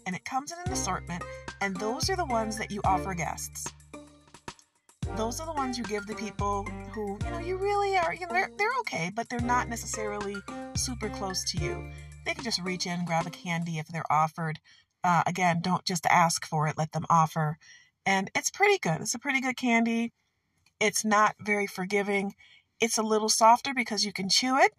and 0.06 0.16
it 0.16 0.26
comes 0.26 0.52
in 0.52 0.58
an 0.66 0.72
assortment, 0.72 1.24
and 1.62 1.76
those 1.78 2.10
are 2.10 2.16
the 2.16 2.26
ones 2.26 2.58
that 2.58 2.72
you 2.72 2.82
offer 2.84 3.14
guests 3.14 3.72
those 5.16 5.40
are 5.40 5.46
the 5.46 5.54
ones 5.54 5.78
you 5.78 5.84
give 5.84 6.06
to 6.08 6.16
people 6.16 6.64
who, 6.94 7.18
you 7.24 7.32
know, 7.32 7.40
you 7.40 7.58
really 7.58 7.98
are, 7.98 8.14
you 8.14 8.22
know, 8.22 8.34
they're, 8.34 8.52
they're 8.58 8.80
okay, 8.82 9.12
but 9.14 9.30
they're 9.30 9.40
not 9.40 9.70
necessarily 9.70 10.36
super 10.76 11.10
close 11.10 11.44
to 11.52 11.58
you. 11.58 11.90
They 12.26 12.34
can 12.34 12.44
just 12.44 12.62
reach 12.62 12.86
in, 12.86 13.06
grab 13.06 13.28
a 13.28 13.30
candy 13.30 13.80
if 13.80 13.88
they're 13.88 14.12
offered. 14.12 14.60
Uh, 15.04 15.24
again, 15.26 15.62
don't 15.62 15.86
just 15.86 16.06
ask 16.06 16.46
for 16.46 16.68
it, 16.68 16.78
let 16.78 16.92
them 16.92 17.06
offer. 17.10 17.58
And 18.06 18.30
it's 18.36 18.50
pretty 18.50 18.78
good. 18.80 19.02
It's 19.02 19.14
a 19.14 19.20
pretty 19.20 19.42
good 19.42 19.58
candy. 19.58 20.14
It's 20.80 21.04
not 21.04 21.36
very 21.40 21.68
forgiving. 21.68 22.34
It's 22.80 22.98
a 22.98 23.04
little 23.04 23.30
softer 23.30 23.74
because 23.74 24.06
you 24.06 24.14
can 24.14 24.30
chew 24.30 24.58
it, 24.58 24.72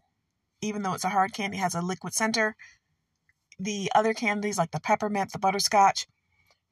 even 0.63 0.83
though 0.83 0.95
it's 0.95 1.05
a 1.05 1.11
hard 1.11 1.33
candy, 1.33 1.59
has 1.59 1.75
a 1.75 1.83
liquid 1.83 2.15
center. 2.15 2.57
The 3.59 3.91
other 3.95 4.15
candies, 4.15 4.57
like 4.57 4.71
the 4.71 4.81
peppermint, 4.81 5.33
the 5.33 5.39
butterscotch, 5.39 6.07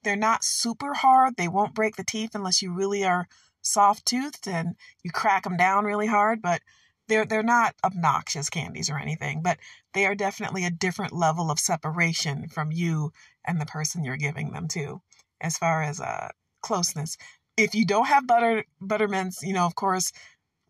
they're 0.05 0.17
not 0.17 0.45
super 0.45 0.95
hard. 0.95 1.35
They 1.37 1.49
won't 1.49 1.75
break 1.75 1.97
the 1.97 2.05
teeth 2.05 2.31
unless 2.35 2.63
you 2.63 2.73
really 2.73 3.05
are 3.05 3.29
soft 3.69 4.07
toothed 4.07 4.49
and 4.49 4.77
you 5.03 5.11
crack 5.11 5.45
them 5.45 5.57
down 5.57 5.85
really 5.85 6.07
hard, 6.07 6.43
but 6.43 6.63
they're 7.09 7.25
they're 7.25 7.43
not 7.43 7.75
obnoxious 7.85 8.51
candies 8.51 8.91
or 8.91 8.99
anything, 8.99 9.43
but 9.43 9.59
they 9.95 10.07
are 10.07 10.15
definitely 10.15 10.65
a 10.65 10.71
different 10.71 11.13
level 11.13 11.51
of 11.51 11.59
separation 11.59 12.49
from 12.49 12.71
you 12.71 13.13
and 13.47 13.61
the 13.61 13.67
person 13.67 14.05
you're 14.05 14.17
giving 14.17 14.53
them 14.53 14.69
to 14.69 15.01
as 15.41 15.59
far 15.59 15.83
as 15.83 16.01
uh 16.01 16.29
closeness. 16.61 17.17
If 17.57 17.75
you 17.75 17.85
don't 17.85 18.07
have 18.07 18.27
butter 18.27 18.65
buttermints, 18.81 19.43
you 19.43 19.53
know, 19.53 19.67
of 19.67 19.75
course, 19.75 20.13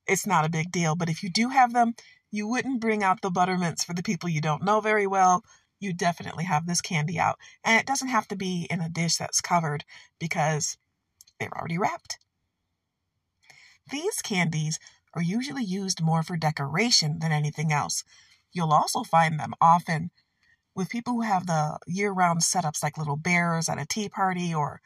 it's 0.06 0.26
not 0.26 0.44
a 0.44 0.50
big 0.50 0.70
deal, 0.70 0.96
but 0.96 1.10
if 1.10 1.22
you 1.22 1.30
do 1.30 1.48
have 1.50 1.72
them, 1.72 1.94
you 2.30 2.46
wouldn't 2.48 2.80
bring 2.80 3.02
out 3.02 3.20
the 3.20 3.30
buttermints 3.30 3.84
for 3.84 3.94
the 3.94 4.02
people 4.02 4.28
you 4.28 4.40
don't 4.40 4.64
know 4.64 4.80
very 4.80 5.06
well. 5.06 5.44
You 5.80 5.92
definitely 5.92 6.44
have 6.44 6.66
this 6.66 6.80
candy 6.80 7.18
out. 7.18 7.38
And 7.64 7.78
it 7.80 7.86
doesn't 7.86 8.08
have 8.08 8.28
to 8.28 8.36
be 8.36 8.66
in 8.70 8.80
a 8.80 8.88
dish 8.88 9.16
that's 9.16 9.40
covered 9.40 9.84
because 10.18 10.76
they're 11.38 11.56
already 11.56 11.78
wrapped. 11.78 12.18
These 13.90 14.22
candies 14.22 14.78
are 15.14 15.22
usually 15.22 15.64
used 15.64 16.02
more 16.02 16.22
for 16.22 16.36
decoration 16.36 17.18
than 17.20 17.32
anything 17.32 17.72
else. 17.72 18.04
You'll 18.52 18.72
also 18.72 19.02
find 19.02 19.38
them 19.38 19.54
often 19.60 20.10
with 20.74 20.90
people 20.90 21.14
who 21.14 21.22
have 21.22 21.46
the 21.46 21.78
year 21.86 22.12
round 22.12 22.40
setups 22.40 22.82
like 22.82 22.98
little 22.98 23.16
bears 23.16 23.68
at 23.68 23.80
a 23.80 23.86
tea 23.86 24.08
party, 24.08 24.54
or 24.54 24.80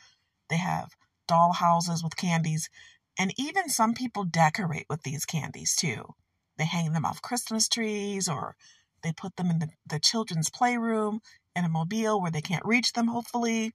they 0.49 0.56
have 0.56 0.97
doll 1.26 1.52
houses 1.52 2.02
with 2.02 2.16
candies. 2.16 2.71
And 3.18 3.32
even 3.38 3.68
some 3.68 3.94
people 3.94 4.25
decorate 4.25 4.87
with 4.88 5.02
these 5.02 5.26
candies 5.26 5.75
too. 5.76 6.14
They 6.56 6.64
hang 6.64 6.92
them 6.92 7.04
off 7.04 7.23
Christmas 7.23 7.68
trees, 7.68 8.28
or 8.28 8.56
they 9.02 9.12
put 9.12 9.37
them 9.37 9.50
in 9.50 9.59
the, 9.59 9.68
the 9.87 10.00
children's 10.00 10.50
playroom 10.50 11.21
in 11.54 11.64
a 11.64 11.68
mobile 11.68 12.21
where 12.21 12.30
they 12.30 12.40
can't 12.40 12.64
reach 12.64 12.92
them, 12.92 13.09
hopefully. 13.09 13.73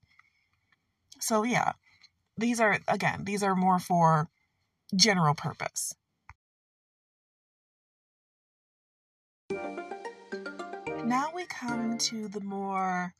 So, 1.20 1.44
yeah, 1.44 1.74
these 2.38 2.60
are, 2.60 2.80
again, 2.88 3.24
these 3.26 3.44
are 3.44 3.56
more 3.56 3.80
for 3.80 4.30
general 4.96 5.36
purpose. 5.36 5.94
Now 11.06 11.32
we 11.34 11.46
come 11.46 11.98
to 12.00 12.28
the 12.28 12.42
more 12.42 13.14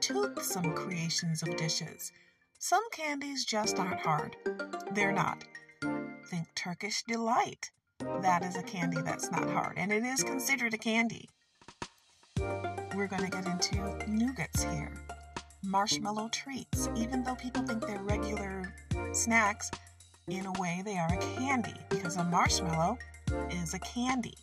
toothsome 0.00 0.72
creations 0.74 1.42
of 1.42 1.56
dishes. 1.56 2.12
Some 2.58 2.82
candies 2.90 3.44
just 3.44 3.78
aren't 3.78 4.00
hard. 4.00 4.36
They're 4.92 5.12
not. 5.12 5.44
Think 6.30 6.48
Turkish 6.54 7.02
Delight. 7.04 7.70
That 8.22 8.42
is 8.42 8.56
a 8.56 8.62
candy 8.62 9.00
that's 9.02 9.30
not 9.30 9.48
hard, 9.50 9.74
and 9.76 9.92
it 9.92 10.02
is 10.04 10.22
considered 10.22 10.74
a 10.74 10.78
candy. 10.78 11.28
We're 12.94 13.08
going 13.08 13.24
to 13.24 13.30
get 13.30 13.46
into 13.46 13.76
nougats 14.08 14.68
here. 14.72 14.92
Marshmallow 15.62 16.28
treats. 16.30 16.88
Even 16.96 17.22
though 17.22 17.34
people 17.34 17.62
think 17.62 17.86
they're 17.86 18.02
regular 18.02 18.74
snacks, 19.12 19.70
in 20.30 20.46
a 20.46 20.52
way, 20.60 20.82
they 20.84 20.98
are 20.98 21.12
a 21.12 21.18
candy 21.18 21.74
because 21.88 22.16
a 22.16 22.24
marshmallow 22.24 22.98
is 23.50 23.74
a 23.74 23.78
candy. 23.80 24.34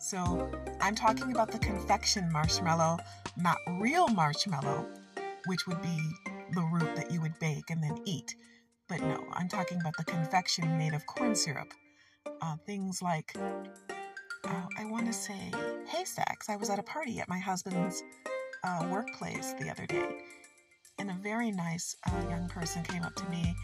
So 0.00 0.50
I'm 0.80 0.94
talking 0.94 1.32
about 1.32 1.50
the 1.50 1.58
confection 1.58 2.30
marshmallow, 2.30 2.98
not 3.36 3.56
real 3.80 4.08
marshmallow, 4.08 4.86
which 5.46 5.66
would 5.66 5.80
be 5.82 5.98
the 6.54 6.62
root 6.72 6.94
that 6.96 7.10
you 7.10 7.20
would 7.20 7.38
bake 7.38 7.70
and 7.70 7.82
then 7.82 7.98
eat. 8.04 8.34
But 8.88 9.00
no, 9.00 9.24
I'm 9.34 9.48
talking 9.48 9.80
about 9.80 9.96
the 9.96 10.04
confection 10.04 10.78
made 10.78 10.94
of 10.94 11.04
corn 11.06 11.34
syrup. 11.34 11.72
Uh, 12.40 12.56
things 12.66 13.02
like, 13.02 13.34
uh, 13.36 14.66
I 14.78 14.84
want 14.86 15.06
to 15.06 15.12
say 15.12 15.52
haystacks. 15.86 16.48
I 16.48 16.56
was 16.56 16.70
at 16.70 16.78
a 16.78 16.82
party 16.82 17.20
at 17.20 17.28
my 17.28 17.38
husband's 17.38 18.02
uh, 18.64 18.88
workplace 18.90 19.54
the 19.54 19.70
other 19.70 19.86
day, 19.86 20.08
and 20.98 21.10
a 21.10 21.14
very 21.14 21.50
nice 21.50 21.96
uh, 22.06 22.28
young 22.28 22.48
person 22.48 22.82
came 22.82 23.02
up 23.02 23.14
to 23.14 23.28
me 23.30 23.54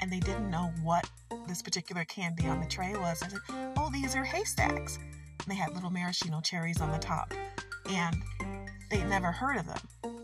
and 0.00 0.10
they 0.10 0.20
didn't 0.20 0.50
know 0.50 0.72
what 0.82 1.08
this 1.48 1.62
particular 1.62 2.04
candy 2.04 2.46
on 2.46 2.60
the 2.60 2.66
tray 2.66 2.92
was. 2.92 3.22
I 3.22 3.28
said, 3.28 3.40
Oh, 3.76 3.90
these 3.92 4.14
are 4.14 4.24
haystacks. 4.24 4.96
And 4.96 5.48
they 5.48 5.56
had 5.56 5.74
little 5.74 5.90
maraschino 5.90 6.40
cherries 6.40 6.80
on 6.80 6.90
the 6.90 6.98
top, 6.98 7.34
and 7.90 8.22
they'd 8.90 9.06
never 9.08 9.30
heard 9.30 9.58
of 9.58 9.66
them. 9.66 10.16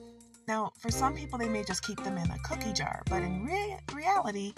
Now, 0.49 0.73
for 0.79 0.91
some 0.91 1.15
people, 1.15 1.39
they 1.39 1.49
may 1.49 1.63
just 1.63 1.85
keep 1.85 2.03
them 2.03 2.17
in 2.17 2.31
a 2.31 2.39
cookie 2.39 2.73
jar, 2.73 3.03
but 3.11 3.23
in 3.23 3.45
re- 3.45 3.79
reality, 3.93 4.55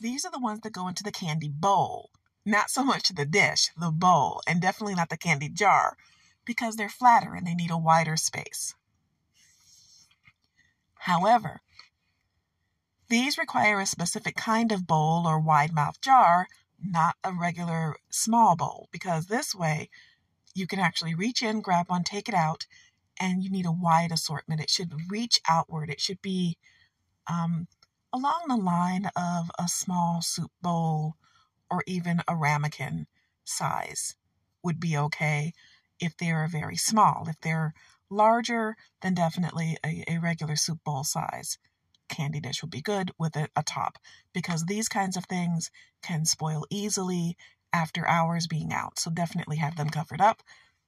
these 0.00 0.24
are 0.24 0.30
the 0.30 0.38
ones 0.38 0.60
that 0.60 0.72
go 0.72 0.86
into 0.88 1.02
the 1.02 1.10
candy 1.10 1.48
bowl. 1.48 2.10
Not 2.44 2.70
so 2.70 2.84
much 2.84 3.08
the 3.08 3.26
dish, 3.26 3.70
the 3.76 3.90
bowl, 3.90 4.42
and 4.46 4.62
definitely 4.62 4.94
not 4.94 5.08
the 5.08 5.16
candy 5.16 5.48
jar, 5.48 5.96
because 6.44 6.76
they're 6.76 6.88
flatter 6.88 7.34
and 7.34 7.46
they 7.46 7.54
need 7.54 7.72
a 7.72 7.78
wider 7.78 8.16
space. 8.16 8.74
However, 11.06 11.60
these 13.08 13.38
require 13.38 13.78
a 13.80 13.86
specific 13.86 14.34
kind 14.34 14.72
of 14.72 14.88
bowl 14.88 15.24
or 15.24 15.38
wide 15.38 15.72
mouth 15.72 16.00
jar, 16.00 16.48
not 16.82 17.14
a 17.22 17.32
regular 17.32 17.94
small 18.10 18.56
bowl, 18.56 18.88
because 18.90 19.26
this 19.26 19.54
way 19.54 19.88
you 20.52 20.66
can 20.66 20.80
actually 20.80 21.14
reach 21.14 21.42
in, 21.42 21.60
grab 21.60 21.88
one, 21.88 22.02
take 22.02 22.28
it 22.28 22.34
out, 22.34 22.66
and 23.20 23.44
you 23.44 23.50
need 23.50 23.66
a 23.66 23.70
wide 23.70 24.10
assortment. 24.10 24.60
It 24.60 24.68
should 24.68 24.92
reach 25.08 25.38
outward. 25.48 25.90
It 25.90 26.00
should 26.00 26.20
be 26.22 26.58
um, 27.28 27.68
along 28.12 28.46
the 28.48 28.56
line 28.56 29.08
of 29.14 29.48
a 29.60 29.68
small 29.68 30.22
soup 30.22 30.50
bowl 30.60 31.14
or 31.70 31.84
even 31.86 32.20
a 32.26 32.34
ramekin 32.34 33.06
size 33.44 34.16
would 34.64 34.80
be 34.80 34.96
okay 34.96 35.52
if 36.00 36.16
they 36.16 36.32
are 36.32 36.48
very 36.48 36.76
small. 36.76 37.28
If 37.28 37.40
they're 37.42 37.74
larger, 38.10 38.76
than 39.02 39.14
definitely 39.14 39.76
a, 39.84 40.04
a 40.08 40.18
regular 40.18 40.56
soup 40.56 40.78
bowl 40.84 41.04
size 41.04 41.58
candy 42.08 42.40
dish 42.40 42.62
would 42.62 42.70
be 42.70 42.82
good 42.82 43.10
with 43.18 43.36
a, 43.36 43.48
a 43.56 43.62
top 43.62 43.98
because 44.32 44.64
these 44.64 44.88
kinds 44.88 45.16
of 45.16 45.24
things 45.24 45.70
can 46.02 46.24
spoil 46.24 46.64
easily 46.70 47.36
after 47.72 48.06
hours 48.06 48.46
being 48.46 48.72
out. 48.72 48.98
So 48.98 49.10
definitely 49.10 49.56
have 49.56 49.76
them 49.76 49.90
covered 49.90 50.20
up. 50.20 50.42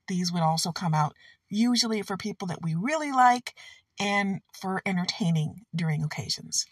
These 0.06 0.32
would 0.32 0.42
also 0.42 0.72
come 0.72 0.94
out 0.94 1.14
usually 1.50 2.02
for 2.02 2.16
people 2.16 2.48
that 2.48 2.62
we 2.62 2.75
really 2.75 3.12
like 3.12 3.54
and 4.00 4.40
for 4.52 4.80
entertaining 4.87 5.66
during 5.75 6.02
occasions. 6.02 6.64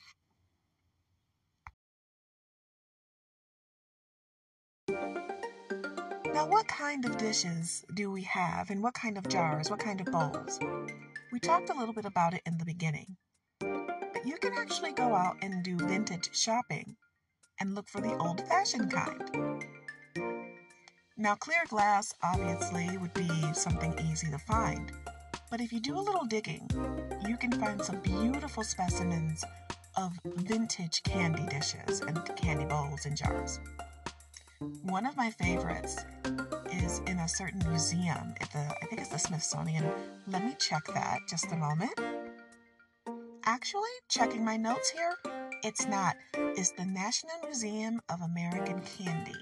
Now, 6.36 6.44
what 6.44 6.68
kind 6.68 7.06
of 7.06 7.16
dishes 7.16 7.82
do 7.94 8.10
we 8.10 8.20
have, 8.24 8.68
and 8.68 8.82
what 8.82 8.92
kind 8.92 9.16
of 9.16 9.26
jars, 9.26 9.70
what 9.70 9.78
kind 9.78 10.02
of 10.02 10.12
bowls? 10.12 10.60
We 11.32 11.40
talked 11.40 11.70
a 11.70 11.74
little 11.74 11.94
bit 11.94 12.04
about 12.04 12.34
it 12.34 12.42
in 12.44 12.58
the 12.58 12.64
beginning, 12.66 13.16
but 13.58 14.26
you 14.26 14.36
can 14.36 14.52
actually 14.52 14.92
go 14.92 15.14
out 15.14 15.38
and 15.40 15.64
do 15.64 15.78
vintage 15.78 16.28
shopping 16.36 16.96
and 17.58 17.74
look 17.74 17.88
for 17.88 18.02
the 18.02 18.14
old 18.18 18.46
fashioned 18.48 18.92
kind. 18.92 19.64
Now, 21.16 21.36
clear 21.36 21.64
glass 21.68 22.12
obviously 22.22 22.98
would 22.98 23.14
be 23.14 23.54
something 23.54 23.98
easy 23.98 24.30
to 24.30 24.38
find, 24.38 24.92
but 25.50 25.62
if 25.62 25.72
you 25.72 25.80
do 25.80 25.98
a 25.98 26.04
little 26.04 26.26
digging, 26.26 26.68
you 27.26 27.38
can 27.38 27.52
find 27.52 27.82
some 27.82 28.00
beautiful 28.00 28.62
specimens 28.62 29.42
of 29.96 30.12
vintage 30.26 31.02
candy 31.02 31.46
dishes 31.46 32.02
and 32.02 32.22
candy 32.36 32.66
bowls 32.66 33.06
and 33.06 33.16
jars. 33.16 33.58
One 34.58 35.04
of 35.04 35.16
my 35.16 35.30
favorites 35.30 35.98
is 36.72 37.00
in 37.00 37.18
a 37.18 37.28
certain 37.28 37.62
museum 37.68 38.34
at 38.40 38.50
the 38.52 38.58
I 38.82 38.86
think 38.86 39.02
it's 39.02 39.10
the 39.10 39.18
Smithsonian. 39.18 39.90
Let 40.28 40.44
me 40.44 40.54
check 40.58 40.82
that 40.94 41.18
just 41.28 41.52
a 41.52 41.56
moment. 41.56 41.92
Actually, 43.44 43.90
checking 44.08 44.42
my 44.44 44.56
notes 44.56 44.88
here, 44.88 45.14
it's 45.62 45.86
not. 45.86 46.16
It's 46.34 46.70
the 46.70 46.86
National 46.86 47.34
Museum 47.44 48.00
of 48.08 48.22
American 48.22 48.80
Candy. 48.80 49.38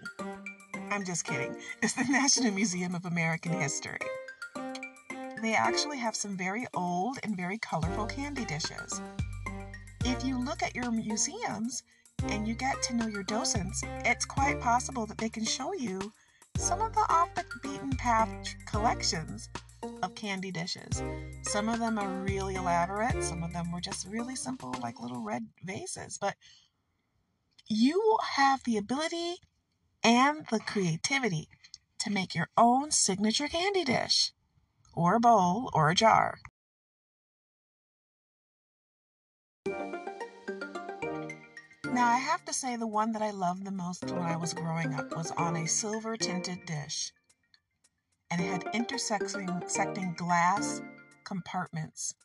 I'm 0.90 1.04
just 1.04 1.24
kidding. 1.24 1.56
It's 1.82 1.94
the 1.94 2.04
National 2.10 2.50
Museum 2.52 2.94
of 2.96 3.04
American 3.04 3.52
History. 3.52 3.98
They 5.42 5.54
actually 5.54 5.98
have 5.98 6.16
some 6.16 6.36
very 6.36 6.66
old 6.74 7.18
and 7.22 7.36
very 7.36 7.58
colorful 7.58 8.06
candy 8.06 8.44
dishes. 8.46 9.00
If 10.04 10.24
you 10.24 10.44
look 10.44 10.62
at 10.62 10.74
your 10.74 10.90
museums, 10.90 11.84
and 12.22 12.46
you 12.48 12.54
get 12.54 12.82
to 12.82 12.96
know 12.96 13.06
your 13.06 13.22
docents, 13.22 13.82
it's 14.04 14.24
quite 14.24 14.60
possible 14.60 15.06
that 15.06 15.18
they 15.18 15.28
can 15.28 15.44
show 15.44 15.72
you 15.72 16.12
some 16.56 16.80
of 16.80 16.94
the 16.94 17.04
off 17.08 17.34
the 17.34 17.44
beaten 17.62 17.90
path 17.90 18.54
collections 18.66 19.48
of 20.02 20.14
candy 20.14 20.50
dishes. 20.50 21.02
Some 21.42 21.68
of 21.68 21.78
them 21.78 21.98
are 21.98 22.22
really 22.22 22.54
elaborate, 22.54 23.22
some 23.22 23.42
of 23.42 23.52
them 23.52 23.72
were 23.72 23.80
just 23.80 24.06
really 24.06 24.36
simple, 24.36 24.74
like 24.80 25.00
little 25.00 25.20
red 25.20 25.46
vases. 25.62 26.18
But 26.18 26.36
you 27.66 28.18
have 28.36 28.62
the 28.64 28.76
ability 28.76 29.36
and 30.02 30.46
the 30.50 30.60
creativity 30.60 31.48
to 32.00 32.10
make 32.10 32.34
your 32.34 32.48
own 32.56 32.90
signature 32.90 33.48
candy 33.48 33.84
dish, 33.84 34.32
or 34.94 35.16
a 35.16 35.20
bowl, 35.20 35.70
or 35.72 35.90
a 35.90 35.94
jar. 35.94 36.38
Now, 41.94 42.08
I 42.08 42.16
have 42.16 42.44
to 42.46 42.52
say, 42.52 42.74
the 42.74 42.88
one 42.88 43.12
that 43.12 43.22
I 43.22 43.30
loved 43.30 43.64
the 43.64 43.70
most 43.70 44.10
when 44.10 44.22
I 44.22 44.36
was 44.36 44.52
growing 44.52 44.94
up 44.94 45.16
was 45.16 45.30
on 45.30 45.54
a 45.54 45.68
silver 45.68 46.16
tinted 46.16 46.66
dish. 46.66 47.12
And 48.32 48.40
it 48.40 48.46
had 48.46 48.64
intersecting 48.74 50.14
glass 50.16 50.82
compartments 51.22 52.16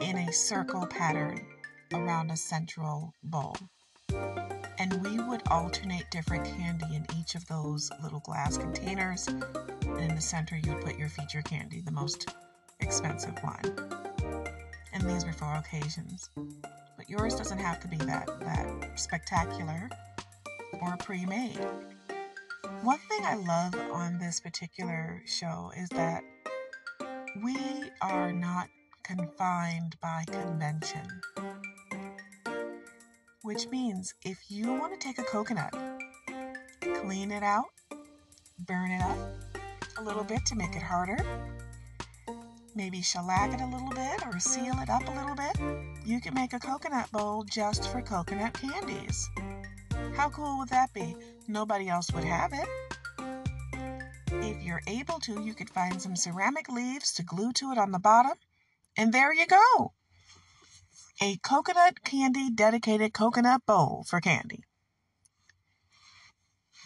in 0.00 0.18
a 0.18 0.30
circle 0.30 0.86
pattern 0.86 1.46
around 1.94 2.30
a 2.30 2.36
central 2.36 3.14
bowl. 3.22 3.56
And 4.78 5.02
we 5.02 5.18
would 5.20 5.42
alternate 5.50 6.10
different 6.10 6.44
candy 6.44 6.94
in 6.94 7.06
each 7.18 7.34
of 7.34 7.46
those 7.46 7.90
little 8.02 8.20
glass 8.20 8.58
containers. 8.58 9.26
And 9.26 10.00
in 10.00 10.14
the 10.14 10.20
center, 10.20 10.58
you 10.58 10.74
would 10.74 10.84
put 10.84 10.98
your 10.98 11.08
feature 11.08 11.40
candy, 11.40 11.80
the 11.80 11.92
most 11.92 12.28
expensive 12.80 13.42
one. 13.42 13.88
And 14.92 15.08
these 15.08 15.24
were 15.24 15.32
for 15.32 15.54
occasions 15.54 16.28
but 17.02 17.10
yours 17.10 17.34
doesn't 17.34 17.58
have 17.58 17.80
to 17.80 17.88
be 17.88 17.96
that 17.96 18.28
that 18.40 18.92
spectacular 18.94 19.88
or 20.80 20.96
pre-made. 20.98 21.58
One 22.82 22.98
thing 23.08 23.24
I 23.24 23.34
love 23.34 23.74
on 23.92 24.18
this 24.18 24.38
particular 24.38 25.20
show 25.26 25.72
is 25.76 25.88
that 25.90 26.22
we 27.42 27.56
are 28.00 28.32
not 28.32 28.68
confined 29.02 29.96
by 30.00 30.22
convention. 30.26 31.00
Which 33.42 33.66
means 33.66 34.14
if 34.24 34.38
you 34.48 34.72
want 34.72 34.92
to 34.92 35.04
take 35.04 35.18
a 35.18 35.24
coconut, 35.24 35.74
clean 37.00 37.32
it 37.32 37.42
out, 37.42 37.66
burn 38.60 38.92
it 38.92 39.02
up 39.02 39.18
a 39.98 40.02
little 40.04 40.24
bit 40.24 40.46
to 40.46 40.54
make 40.54 40.76
it 40.76 40.82
harder, 40.82 41.18
maybe 42.74 43.02
shellac 43.02 43.52
it 43.52 43.60
a 43.60 43.66
little 43.66 43.90
bit 43.90 44.26
or 44.26 44.38
seal 44.38 44.74
it 44.80 44.88
up 44.88 45.06
a 45.06 45.10
little 45.10 45.34
bit, 45.34 45.56
you 46.04 46.20
can 46.20 46.34
make 46.34 46.52
a 46.52 46.58
coconut 46.58 47.10
bowl 47.12 47.44
just 47.44 47.88
for 47.90 48.02
coconut 48.02 48.54
candies. 48.54 49.28
How 50.14 50.30
cool 50.30 50.58
would 50.58 50.68
that 50.68 50.92
be? 50.92 51.16
Nobody 51.48 51.88
else 51.88 52.10
would 52.12 52.24
have 52.24 52.52
it. 52.52 52.68
If 54.32 54.62
you're 54.62 54.82
able 54.86 55.20
to, 55.20 55.42
you 55.42 55.54
could 55.54 55.70
find 55.70 56.00
some 56.00 56.16
ceramic 56.16 56.68
leaves 56.68 57.12
to 57.14 57.22
glue 57.22 57.52
to 57.54 57.72
it 57.72 57.78
on 57.78 57.92
the 57.92 57.98
bottom, 57.98 58.38
and 58.96 59.12
there 59.12 59.32
you 59.32 59.46
go. 59.46 59.92
A 61.20 61.36
coconut 61.36 62.02
candy 62.02 62.50
dedicated 62.50 63.12
coconut 63.12 63.64
bowl 63.66 64.04
for 64.08 64.20
candy. 64.20 64.64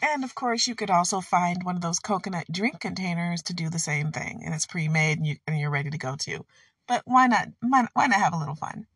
And 0.02 0.24
of 0.24 0.34
course, 0.34 0.66
you 0.66 0.74
could 0.74 0.90
also 0.90 1.20
find 1.20 1.62
one 1.62 1.76
of 1.76 1.80
those 1.80 2.00
coconut 2.00 2.46
drink 2.50 2.80
containers 2.80 3.42
to 3.44 3.54
do 3.54 3.70
the 3.70 3.78
same 3.78 4.12
thing, 4.12 4.42
and 4.44 4.54
it's 4.54 4.66
pre-made 4.66 5.18
and, 5.18 5.26
you, 5.26 5.36
and 5.46 5.58
you're 5.58 5.70
ready 5.70 5.90
to 5.90 5.98
go 5.98 6.16
too. 6.16 6.44
But 6.86 7.02
why 7.06 7.26
not? 7.26 7.48
Why, 7.60 7.88
why 7.94 8.06
not 8.06 8.20
have 8.20 8.34
a 8.34 8.38
little 8.38 8.54
fun? 8.54 8.86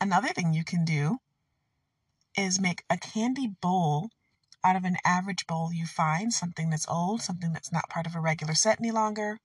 Another 0.00 0.28
thing 0.28 0.52
you 0.52 0.64
can 0.64 0.84
do 0.84 1.18
is 2.36 2.60
make 2.60 2.84
a 2.88 2.96
candy 2.96 3.48
bowl 3.60 4.10
out 4.64 4.76
of 4.76 4.84
an 4.84 4.96
average 5.04 5.46
bowl 5.46 5.72
you 5.72 5.86
find, 5.86 6.32
something 6.32 6.70
that's 6.70 6.88
old, 6.88 7.22
something 7.22 7.52
that's 7.52 7.72
not 7.72 7.88
part 7.88 8.06
of 8.06 8.14
a 8.14 8.20
regular 8.20 8.54
set 8.54 8.80
any 8.80 8.90
longer, 8.90 9.38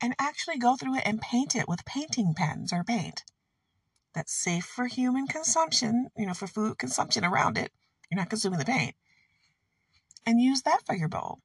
and 0.00 0.14
actually 0.18 0.58
go 0.58 0.76
through 0.76 0.96
it 0.96 1.06
and 1.06 1.20
paint 1.20 1.56
it 1.56 1.68
with 1.68 1.84
painting 1.86 2.34
pens 2.34 2.72
or 2.72 2.84
paint. 2.84 3.24
That's 4.14 4.32
safe 4.32 4.64
for 4.64 4.86
human 4.86 5.26
consumption, 5.26 6.08
you 6.16 6.26
know, 6.26 6.34
for 6.34 6.46
food 6.46 6.78
consumption 6.78 7.24
around 7.24 7.58
it 7.58 7.72
you're 8.10 8.18
not 8.18 8.30
consuming 8.30 8.58
the 8.58 8.64
paint. 8.64 8.94
And 10.26 10.40
use 10.40 10.62
that 10.62 10.84
for 10.86 10.94
your 10.94 11.08
bowl. 11.08 11.40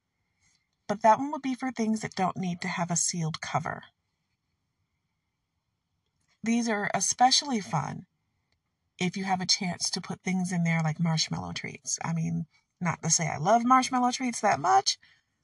but 0.88 1.04
that 1.04 1.20
one 1.20 1.32
would 1.32 1.42
be 1.42 1.56
for 1.56 1.72
things 1.72 2.02
that 2.02 2.16
don't 2.16 2.36
need 2.36 2.60
to 2.62 2.68
have 2.68 2.92
a 2.92 2.98
sealed 2.98 3.40
cover. 3.40 3.84
These 6.44 6.68
are 6.70 6.92
especially 6.94 7.62
fun 7.62 8.06
if 9.00 9.16
you 9.18 9.24
have 9.24 9.42
a 9.42 9.46
chance 9.46 9.90
to 9.92 10.02
put 10.02 10.22
things 10.22 10.52
in 10.52 10.64
there 10.64 10.82
like 10.84 11.00
marshmallow 11.00 11.54
treats. 11.54 11.98
I 12.04 12.14
mean, 12.14 12.46
not 12.82 13.02
to 13.04 13.10
say 13.10 13.28
I 13.28 13.38
love 13.38 13.64
marshmallow 13.64 14.12
treats 14.12 14.42
that 14.42 14.60
much, 14.60 14.98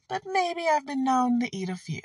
but 0.10 0.24
maybe 0.26 0.66
I've 0.70 0.86
been 0.86 1.04
known 1.06 1.40
to 1.40 1.56
eat 1.56 1.70
a 1.70 1.78
few. 1.78 2.02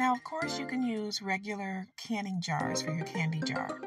Now, 0.00 0.14
of 0.14 0.24
course, 0.24 0.58
you 0.58 0.64
can 0.64 0.82
use 0.82 1.20
regular 1.20 1.86
canning 1.98 2.40
jars 2.40 2.80
for 2.80 2.90
your 2.90 3.04
candy 3.04 3.42
jar, 3.42 3.82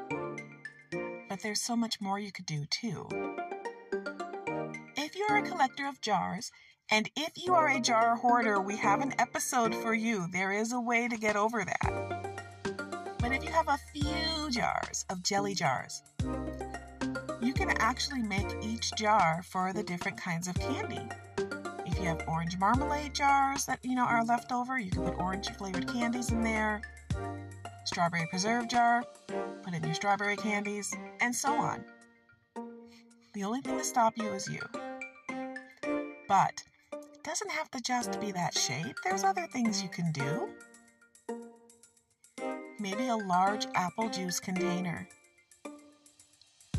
but 1.28 1.40
there's 1.42 1.60
so 1.60 1.74
much 1.74 2.00
more 2.00 2.20
you 2.20 2.30
could 2.30 2.46
do 2.46 2.66
too. 2.66 3.08
If 4.96 5.16
you're 5.16 5.38
a 5.38 5.42
collector 5.42 5.88
of 5.88 6.00
jars, 6.00 6.52
and 6.88 7.10
if 7.16 7.32
you 7.44 7.52
are 7.54 7.68
a 7.68 7.80
jar 7.80 8.14
hoarder, 8.14 8.60
we 8.60 8.76
have 8.76 9.00
an 9.00 9.14
episode 9.18 9.74
for 9.74 9.92
you. 9.92 10.28
There 10.32 10.52
is 10.52 10.72
a 10.72 10.80
way 10.80 11.08
to 11.08 11.16
get 11.16 11.34
over 11.34 11.64
that. 11.64 13.16
But 13.18 13.32
if 13.32 13.42
you 13.42 13.50
have 13.50 13.66
a 13.66 13.80
few 13.92 14.52
jars 14.52 15.04
of 15.10 15.24
jelly 15.24 15.54
jars, 15.54 16.00
you 17.42 17.52
can 17.52 17.70
actually 17.80 18.22
make 18.22 18.46
each 18.62 18.92
jar 18.96 19.42
for 19.42 19.72
the 19.72 19.82
different 19.82 20.18
kinds 20.18 20.46
of 20.46 20.54
candy. 20.60 21.08
If 21.94 22.00
you 22.00 22.08
have 22.08 22.26
orange 22.26 22.58
marmalade 22.58 23.14
jars 23.14 23.66
that 23.66 23.78
you 23.84 23.94
know 23.94 24.02
are 24.02 24.24
left 24.24 24.50
over, 24.50 24.80
you 24.80 24.90
can 24.90 25.04
put 25.04 25.16
orange 25.16 25.48
flavored 25.50 25.86
candies 25.86 26.32
in 26.32 26.42
there. 26.42 26.82
Strawberry 27.84 28.26
preserve 28.26 28.68
jar, 28.68 29.04
put 29.62 29.74
in 29.74 29.84
your 29.84 29.94
strawberry 29.94 30.36
candies, 30.36 30.92
and 31.20 31.32
so 31.32 31.54
on. 31.54 31.84
The 33.34 33.44
only 33.44 33.60
thing 33.60 33.78
to 33.78 33.84
stop 33.84 34.18
you 34.18 34.26
is 34.32 34.48
you. 34.48 34.60
But 36.26 36.64
it 36.92 37.22
doesn't 37.22 37.52
have 37.52 37.70
to 37.70 37.80
just 37.80 38.20
be 38.20 38.32
that 38.32 38.58
shape. 38.58 38.96
There's 39.04 39.22
other 39.22 39.46
things 39.46 39.80
you 39.80 39.88
can 39.88 40.10
do. 40.10 40.48
Maybe 42.80 43.06
a 43.06 43.16
large 43.16 43.68
apple 43.76 44.10
juice 44.10 44.40
container. 44.40 45.08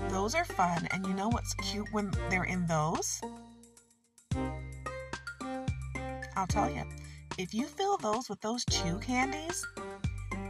Those 0.09 0.35
are 0.35 0.43
fun, 0.43 0.89
and 0.91 1.07
you 1.07 1.13
know 1.13 1.29
what's 1.29 1.53
cute 1.53 1.87
when 1.93 2.11
they're 2.29 2.43
in 2.43 2.67
those? 2.67 3.21
I'll 6.45 6.67
tell 6.67 6.75
you, 6.75 6.83
if 7.39 7.55
you 7.55 7.65
fill 7.65 7.97
those 7.97 8.29
with 8.29 8.39
those 8.41 8.63
chew 8.65 8.99
candies 8.99 9.65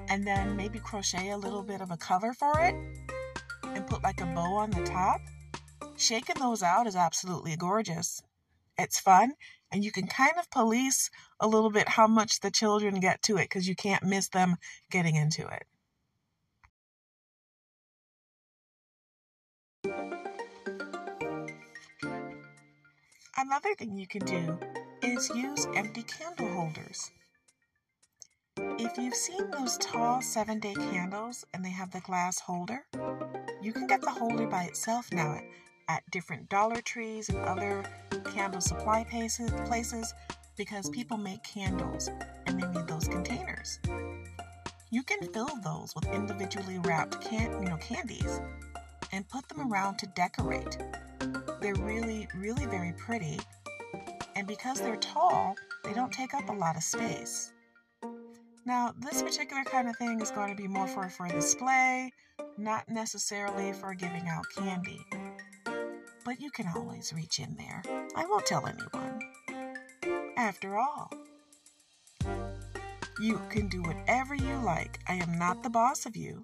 and 0.10 0.27
then 0.27 0.58
maybe 0.58 0.77
crochet 0.77 1.29
a 1.29 1.38
little 1.38 1.63
bit 1.63 1.79
of 1.79 1.89
a 1.89 1.95
cover 1.95 2.34
for 2.34 2.51
it 2.60 2.75
and 3.63 3.88
put 3.88 4.03
like 4.03 4.19
a 4.19 4.25
bow 4.25 4.55
on 4.55 4.71
the 4.71 4.84
top, 4.84 5.21
shaking 5.95 6.36
those 6.38 6.62
out 6.62 6.86
is 6.86 6.97
absolutely 6.97 7.55
gorgeous. 7.55 8.21
It's 8.77 8.99
fun 8.99 9.36
and 9.71 9.86
you 9.86 9.91
can 9.93 10.05
kind 10.05 10.34
of 10.38 10.51
police 10.51 11.10
a 11.39 11.47
little 11.47 11.69
bit 11.69 11.88
how 11.88 12.08
much 12.08 12.41
the 12.41 12.51
children 12.51 12.99
get 12.99 13.21
to 13.21 13.38
it 13.38 13.43
because 13.43 13.65
you 13.65 13.75
can't 13.75 14.03
miss 14.03 14.27
them 14.27 14.58
getting 14.91 15.15
into 15.15 15.47
it. 15.47 15.63
Another 23.38 23.73
thing 23.75 23.97
you 23.97 24.08
can 24.08 24.25
do 24.25 24.60
is 25.06 25.30
use 25.36 25.68
empty 25.76 26.02
candle 26.02 26.52
holders. 26.52 27.12
If 28.58 28.98
you've 28.98 29.13
seen 29.13 29.52
those 29.52 29.78
tall 29.78 30.20
seven 30.22 30.60
day 30.60 30.74
candles 30.74 31.46
and 31.54 31.63
they 31.63 31.70
have 31.70 31.91
the 31.91 32.00
glass 32.00 32.39
holder, 32.39 32.84
you 33.62 33.72
can 33.72 33.86
get 33.86 34.02
the 34.02 34.10
holder 34.10 34.48
by 34.48 34.63
itself 34.63 35.08
now 35.12 35.39
at, 35.88 36.02
different 36.12 36.50
Dollar 36.50 36.82
Trees 36.82 37.30
and 37.30 37.38
other 37.38 37.84
candle 38.34 38.62
supply 38.62 39.04
places, 39.04 39.52
places 39.68 40.12
because 40.58 40.89
people 40.89 41.18
make 41.18 41.44
candles 41.44 42.10
and 42.48 42.60
they 42.60 42.68
need 42.68 42.88
those 42.88 43.08
containers. 43.08 43.80
You 44.89 45.04
can 45.04 45.22
fill 45.32 45.50
those 45.63 45.94
with 45.94 46.08
individually 46.08 46.80
wrapped 46.80 47.22
can, 47.22 47.52
you 47.62 47.70
know, 47.70 47.78
candies 47.78 48.41
and 49.12 49.30
put 49.30 49.48
them 49.50 49.72
around 49.72 50.00
to 50.00 50.08
decorate. 50.15 50.80
They're 51.62 51.76
really, 51.76 52.28
really 52.36 52.65
very 52.65 52.94
pretty 52.94 53.39
and 54.36 54.48
because 54.48 54.82
they're 54.82 54.98
tall, 54.98 55.56
they 55.84 55.93
don't 55.93 56.12
take 56.12 56.34
up 56.34 56.50
a 56.50 56.54
lot 56.54 56.76
of 56.76 56.84
space. 56.84 57.52
Now, 58.65 58.93
this 59.00 59.21
particular 59.21 59.63
kind 59.63 59.88
of 59.88 59.95
thing 59.98 60.19
is 60.21 60.32
going 60.32 60.50
to 60.50 60.62
be 60.62 60.67
more 60.67 60.88
for, 60.88 61.08
for 61.10 61.28
display, 61.28 62.12
not 62.58 62.89
necessarily 62.89 63.71
for 63.74 63.93
giving 63.93 64.28
out 64.28 64.45
candy. 64.58 65.00
But 66.26 66.41
you 66.41 66.50
can 66.50 66.67
always 66.76 67.13
reach 67.13 67.39
in 67.39 67.56
there. 67.56 67.84
I 68.15 68.26
won't 68.26 68.45
tell 68.45 68.65
anyone. 68.65 69.19
After 70.36 70.78
all, 70.78 71.12
you 73.19 73.39
can 73.50 73.67
do 73.67 73.84
whatever 73.84 74.36
you 74.36 74.58
like. 74.65 75.00
I 75.08 75.13
am 75.13 75.38
not 75.38 75.63
the 75.63 75.69
boss 75.69 76.06
of 76.06 76.17
you. 76.17 76.43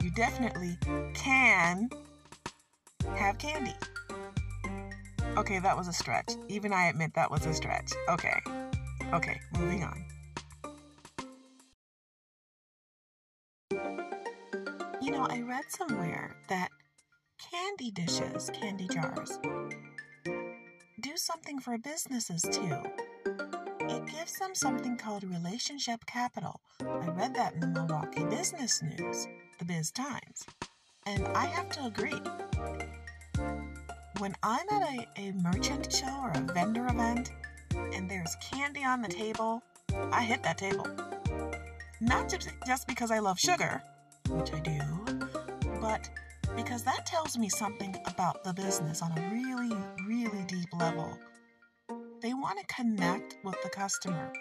You 0.00 0.10
definitely 0.16 0.78
can 1.14 1.90
have 3.14 3.38
candy. 3.38 3.74
Okay, 5.36 5.58
that 5.60 5.76
was 5.76 5.88
a 5.88 5.92
stretch. 5.92 6.32
Even 6.48 6.72
I 6.74 6.88
admit 6.88 7.14
that 7.14 7.30
was 7.30 7.46
a 7.46 7.54
stretch. 7.54 7.92
Okay. 8.08 8.38
Okay, 9.14 9.40
moving 9.58 9.82
on. 9.82 10.04
You 15.00 15.10
know, 15.10 15.26
I 15.28 15.40
read 15.40 15.64
somewhere 15.68 16.36
that 16.48 16.68
candy 17.50 17.90
dishes, 17.90 18.50
candy 18.52 18.86
jars, 18.92 19.38
do 21.00 21.16
something 21.16 21.58
for 21.58 21.78
businesses 21.78 22.42
too. 22.42 22.76
It 23.80 24.06
gives 24.06 24.38
them 24.38 24.54
something 24.54 24.98
called 24.98 25.24
relationship 25.24 26.04
capital. 26.06 26.60
I 26.80 27.08
read 27.08 27.34
that 27.36 27.54
in 27.54 27.60
the 27.60 27.66
Milwaukee 27.68 28.24
Business 28.24 28.82
News, 28.82 29.26
the 29.58 29.64
Biz 29.64 29.90
Times. 29.92 30.44
And 31.06 31.26
I 31.28 31.46
have 31.46 31.70
to 31.70 31.86
agree 31.86 32.20
when 34.22 34.36
I'm 34.44 34.68
at 34.70 34.82
a, 34.82 35.20
a 35.20 35.32
merchant 35.32 35.92
show 35.92 36.06
or 36.22 36.30
a 36.36 36.52
vendor 36.54 36.86
event 36.86 37.32
and 37.74 38.08
there's 38.08 38.36
candy 38.36 38.84
on 38.84 39.02
the 39.02 39.08
table, 39.08 39.60
I 40.12 40.22
hit 40.22 40.44
that 40.44 40.58
table. 40.58 40.86
Not 42.00 42.30
just, 42.30 42.48
just 42.64 42.86
because 42.86 43.10
I 43.10 43.18
love 43.18 43.36
sugar, 43.40 43.82
which 44.28 44.52
I 44.52 44.60
do, 44.60 44.80
but 45.80 46.08
because 46.54 46.84
that 46.84 47.04
tells 47.04 47.36
me 47.36 47.48
something 47.48 47.96
about 48.06 48.44
the 48.44 48.52
business 48.52 49.02
on 49.02 49.10
a 49.10 49.30
really, 49.34 49.76
really 50.06 50.44
deep 50.46 50.68
level. 50.72 51.18
They 52.20 52.32
want 52.32 52.60
to 52.60 52.74
connect 52.76 53.38
with 53.42 53.60
the 53.64 53.70
customer. 53.70 54.32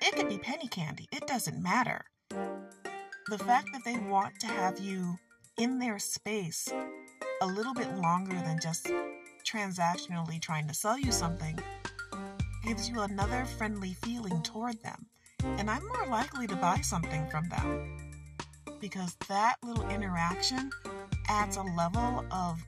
It 0.00 0.14
could 0.14 0.28
be 0.28 0.38
penny 0.38 0.68
candy, 0.68 1.08
it 1.10 1.26
doesn't 1.26 1.60
matter. 1.60 2.04
The 2.30 3.38
fact 3.38 3.70
that 3.72 3.82
they 3.84 3.98
want 3.98 4.38
to 4.42 4.46
have 4.46 4.78
you 4.78 5.16
in 5.58 5.80
their 5.80 5.98
space 5.98 6.68
a 7.40 7.46
little 7.46 7.74
bit 7.74 7.96
longer 7.96 8.34
than 8.34 8.58
just 8.60 8.90
transactionally 9.48 10.40
trying 10.40 10.68
to 10.68 10.74
sell 10.74 10.98
you 10.98 11.10
something 11.10 11.58
gives 12.66 12.88
you 12.88 13.00
another 13.00 13.46
friendly 13.56 13.94
feeling 13.94 14.42
toward 14.42 14.82
them. 14.82 15.06
And 15.42 15.70
I'm 15.70 15.86
more 15.86 16.06
likely 16.06 16.46
to 16.48 16.56
buy 16.56 16.80
something 16.82 17.26
from 17.30 17.48
them 17.48 17.96
because 18.80 19.16
that 19.28 19.56
little 19.62 19.88
interaction 19.88 20.70
adds 21.28 21.56
a 21.56 21.62
level 21.62 22.24
of 22.30 22.58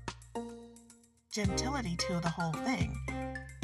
gentility 1.30 1.96
to 1.96 2.20
the 2.20 2.30
whole 2.30 2.52
thing. 2.52 2.96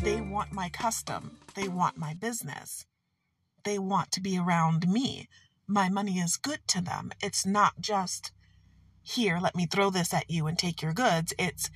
They 0.03 0.21
want 0.21 0.53
my 0.53 0.69
custom, 0.69 1.39
they 1.55 1.69
want 1.69 1.97
my 1.97 2.15
business, 2.15 2.85
they 3.65 3.79
want 3.79 4.13
to 4.13 4.21
be 4.21 4.39
around 4.39 4.89
me. 4.89 5.29
My 5.67 5.89
money 5.89 6.19
is 6.19 6.37
good 6.37 6.61
to 6.69 6.83
them. 6.83 7.13
It's 7.23 7.47
not 7.47 7.81
just 7.81 8.31
here, 9.03 9.39
let 9.41 9.57
me 9.57 9.67
throw 9.67 9.91
this 9.91 10.13
at 10.13 10.31
you 10.31 10.47
and 10.47 10.59
take 10.59 10.83
your 10.83 10.93
goods. 10.93 11.33
It's, 11.39 11.71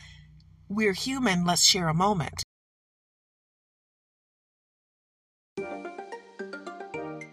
we're 0.70 0.92
human, 0.92 1.44
let's 1.44 1.66
share 1.66 1.88
a 1.88 1.94
moment. 1.94 2.44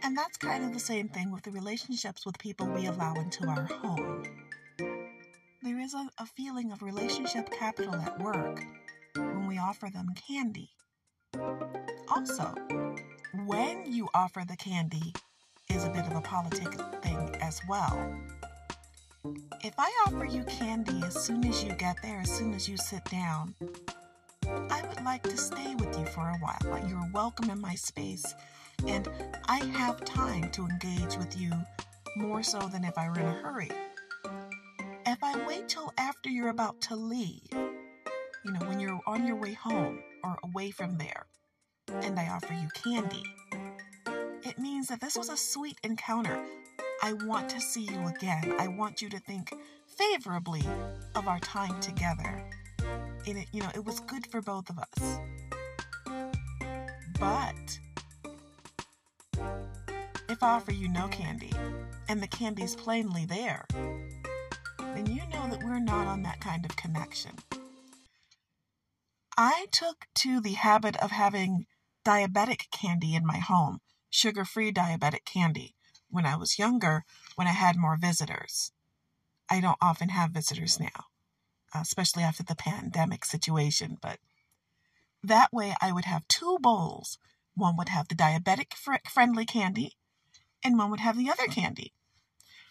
And 0.03 0.17
that's 0.17 0.37
kind 0.37 0.65
of 0.65 0.73
the 0.73 0.79
same 0.79 1.07
thing 1.07 1.31
with 1.31 1.43
the 1.43 1.51
relationships 1.51 2.25
with 2.25 2.39
people 2.39 2.65
we 2.67 2.87
allow 2.87 3.13
into 3.13 3.47
our 3.47 3.65
home. 3.65 4.23
There 5.61 5.79
is 5.79 5.93
a, 5.93 6.09
a 6.17 6.25
feeling 6.25 6.71
of 6.71 6.81
relationship 6.81 7.51
capital 7.51 7.93
at 7.95 8.19
work 8.19 8.63
when 9.15 9.47
we 9.47 9.59
offer 9.59 9.89
them 9.93 10.07
candy. 10.27 10.71
Also, 12.09 12.55
when 13.45 13.91
you 13.91 14.09
offer 14.15 14.43
the 14.47 14.57
candy 14.57 15.13
is 15.69 15.83
a 15.83 15.89
bit 15.89 16.07
of 16.07 16.15
a 16.15 16.21
politic 16.21 16.73
thing 17.03 17.35
as 17.41 17.61
well. 17.69 18.17
If 19.63 19.73
I 19.77 19.91
offer 20.05 20.25
you 20.25 20.43
candy 20.43 21.01
as 21.05 21.23
soon 21.23 21.45
as 21.45 21.63
you 21.63 21.73
get 21.73 21.97
there, 22.01 22.21
as 22.21 22.31
soon 22.31 22.53
as 22.53 22.69
you 22.69 22.77
sit 22.77 23.03
down, 23.05 23.55
I 24.69 24.81
would 24.87 25.03
like 25.03 25.23
to 25.23 25.37
stay 25.37 25.75
with 25.75 25.97
you 25.97 26.05
for 26.05 26.21
a 26.21 26.37
while. 26.37 26.87
You're 26.87 27.09
welcome 27.13 27.49
in 27.49 27.59
my 27.59 27.75
space, 27.75 28.35
and 28.87 29.09
I 29.47 29.63
have 29.65 30.05
time 30.05 30.49
to 30.51 30.65
engage 30.67 31.17
with 31.17 31.39
you 31.39 31.51
more 32.15 32.43
so 32.43 32.59
than 32.59 32.83
if 32.83 32.97
I 32.97 33.09
were 33.09 33.19
in 33.19 33.25
a 33.25 33.33
hurry. 33.33 33.71
If 35.05 35.23
I 35.23 35.45
wait 35.45 35.67
till 35.67 35.91
after 35.97 36.29
you're 36.29 36.49
about 36.49 36.79
to 36.81 36.95
leave, 36.95 37.49
you 37.51 38.51
know, 38.51 38.65
when 38.67 38.79
you're 38.79 38.99
on 39.05 39.25
your 39.25 39.35
way 39.35 39.53
home 39.53 39.99
or 40.23 40.37
away 40.43 40.71
from 40.71 40.97
there, 40.97 41.25
and 41.89 42.19
I 42.19 42.29
offer 42.29 42.53
you 42.53 42.69
candy. 42.83 43.23
It 44.43 44.59
means 44.59 44.87
that 44.87 45.01
this 45.01 45.17
was 45.17 45.29
a 45.29 45.37
sweet 45.37 45.77
encounter. 45.83 46.41
I 47.03 47.13
want 47.13 47.49
to 47.49 47.61
see 47.61 47.83
you 47.83 48.07
again. 48.07 48.55
I 48.59 48.67
want 48.67 49.01
you 49.01 49.09
to 49.09 49.19
think 49.19 49.53
favorably 49.85 50.63
of 51.15 51.27
our 51.27 51.39
time 51.39 51.79
together. 51.79 52.43
And 53.27 53.37
it, 53.37 53.47
you 53.51 53.61
know, 53.61 53.69
it 53.75 53.85
was 53.85 53.99
good 54.01 54.25
for 54.27 54.41
both 54.41 54.69
of 54.69 54.79
us. 54.79 55.19
But 57.19 57.79
if 60.29 60.43
I 60.43 60.49
offer 60.49 60.71
you 60.71 60.87
no 60.87 61.07
candy 61.07 61.51
and 62.09 62.21
the 62.21 62.27
candy's 62.27 62.75
plainly 62.75 63.25
there, 63.25 63.65
then 64.79 65.05
you 65.07 65.21
know 65.31 65.47
that 65.49 65.63
we're 65.63 65.79
not 65.79 66.07
on 66.07 66.23
that 66.23 66.41
kind 66.41 66.65
of 66.65 66.75
connection. 66.75 67.31
I 69.37 69.67
took 69.71 70.07
to 70.15 70.41
the 70.41 70.53
habit 70.53 70.95
of 70.97 71.11
having 71.11 71.67
diabetic 72.05 72.71
candy 72.71 73.15
in 73.15 73.25
my 73.25 73.37
home, 73.37 73.79
sugar 74.09 74.45
free 74.45 74.71
diabetic 74.71 75.25
candy, 75.25 75.75
when 76.09 76.25
I 76.25 76.35
was 76.35 76.59
younger, 76.59 77.05
when 77.35 77.47
I 77.47 77.51
had 77.51 77.75
more 77.75 77.97
visitors. 77.97 78.71
I 79.49 79.61
don't 79.61 79.77
often 79.81 80.09
have 80.09 80.31
visitors 80.31 80.79
now, 80.79 81.05
uh, 81.73 81.79
especially 81.81 82.23
after 82.23 82.43
the 82.43 82.55
pandemic 82.55 83.25
situation, 83.25 83.97
but 84.01 84.19
that 85.23 85.51
way 85.51 85.75
I 85.81 85.91
would 85.91 86.05
have 86.05 86.27
two 86.27 86.57
bowls. 86.61 87.17
One 87.55 87.75
would 87.77 87.89
have 87.89 88.07
the 88.07 88.15
diabetic 88.15 88.73
friendly 89.09 89.45
candy, 89.45 89.97
and 90.63 90.77
one 90.77 90.91
would 90.91 90.99
have 90.99 91.17
the 91.17 91.29
other 91.29 91.47
candy. 91.47 91.93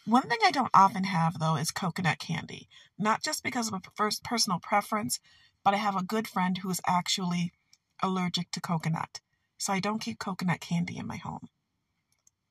One 0.04 0.28
thing 0.28 0.38
I 0.44 0.52
don't 0.52 0.70
often 0.72 1.04
have, 1.04 1.40
though, 1.40 1.56
is 1.56 1.72
coconut 1.72 2.20
candy. 2.20 2.68
Not 2.96 3.24
just 3.24 3.42
because 3.42 3.66
of 3.66 3.74
a 3.74 3.82
first 3.96 4.22
personal 4.22 4.60
preference, 4.60 5.18
but 5.64 5.74
I 5.74 5.78
have 5.78 5.96
a 5.96 6.04
good 6.04 6.28
friend 6.28 6.58
who 6.58 6.70
is 6.70 6.80
actually 6.86 7.52
allergic 8.00 8.52
to 8.52 8.60
coconut. 8.60 9.20
So 9.58 9.72
I 9.72 9.80
don't 9.80 10.00
keep 10.00 10.20
coconut 10.20 10.60
candy 10.60 10.96
in 10.96 11.06
my 11.06 11.16
home. 11.16 11.48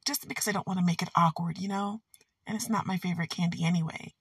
Just 0.05 0.27
because 0.27 0.47
I 0.47 0.51
don't 0.51 0.67
want 0.67 0.79
to 0.79 0.85
make 0.85 1.01
it 1.01 1.09
awkward, 1.15 1.57
you 1.57 1.67
know? 1.67 2.01
And 2.45 2.55
it's 2.55 2.69
not 2.69 2.85
my 2.85 2.97
favorite 2.97 3.31
candy 3.31 3.65
anyway. 3.65 4.13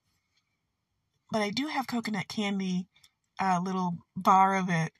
But 1.31 1.43
I 1.43 1.51
do 1.51 1.67
have 1.67 1.87
coconut 1.87 2.27
candy, 2.27 2.87
a 3.39 3.61
little 3.61 3.97
bar 4.15 4.55
of 4.55 4.69
it 4.69 4.93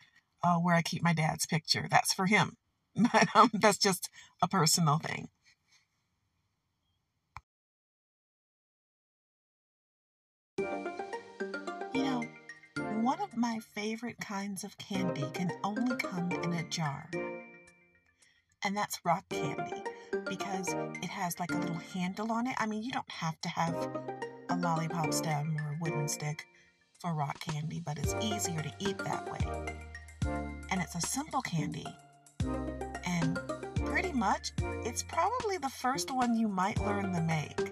uh, 0.43 0.58
where 0.58 0.76
I 0.76 0.84
keep 0.84 1.02
my 1.02 1.13
dad's 1.13 1.45
picture. 1.45 1.88
That's 1.89 2.13
for 2.13 2.28
him. 2.28 2.58
But 3.12 3.28
um, 3.36 3.50
that's 3.54 3.78
just 3.78 4.10
a 4.41 4.48
personal 4.48 5.00
thing. 5.00 5.28
You 11.93 12.04
know, 12.04 12.24
one 13.02 13.21
of 13.21 13.36
my 13.36 13.60
favorite 13.74 14.21
kinds 14.21 14.63
of 14.63 14.78
candy 14.78 15.26
can 15.34 15.52
only 15.62 15.98
come 15.98 16.32
in 16.32 16.54
a 16.54 16.63
jar. 16.69 17.10
And 18.63 18.78
that's 18.78 19.04
rock 19.04 19.26
candy 19.30 19.84
because 20.28 20.73
it 21.01 21.10
has 21.10 21.39
like 21.39 21.51
a 21.51 21.58
little 21.58 21.80
handle 21.93 22.32
on 22.32 22.47
it. 22.47 22.56
I 22.58 22.65
mean, 22.65 22.84
you 22.84 22.91
don't 22.91 23.10
have 23.10 23.39
to 23.41 23.49
have 23.49 23.73
a 24.49 24.56
lollipop 24.56 25.13
stem 25.13 25.58
or 25.60 25.71
a 25.71 25.78
wooden 25.82 26.08
stick 26.08 26.45
for 26.99 27.13
rock 27.13 27.39
candy, 27.39 27.82
but 27.86 27.97
it's 27.97 28.15
easier 28.21 28.62
to 28.62 28.71
eat 28.80 28.97
that 28.99 29.32
way. 29.32 29.75
And 30.71 30.82
it's 30.82 30.95
a 30.95 31.01
simple 31.01 31.41
candy. 31.41 31.86
And 33.06 33.39
pretty 33.86 34.12
much, 34.12 34.51
it's 34.86 35.04
probably 35.04 35.58
the 35.58 35.69
first 35.69 36.12
one 36.12 36.36
you 36.36 36.47
might 36.47 36.80
learn 36.80 37.13
to 37.13 37.21
make. 37.21 37.71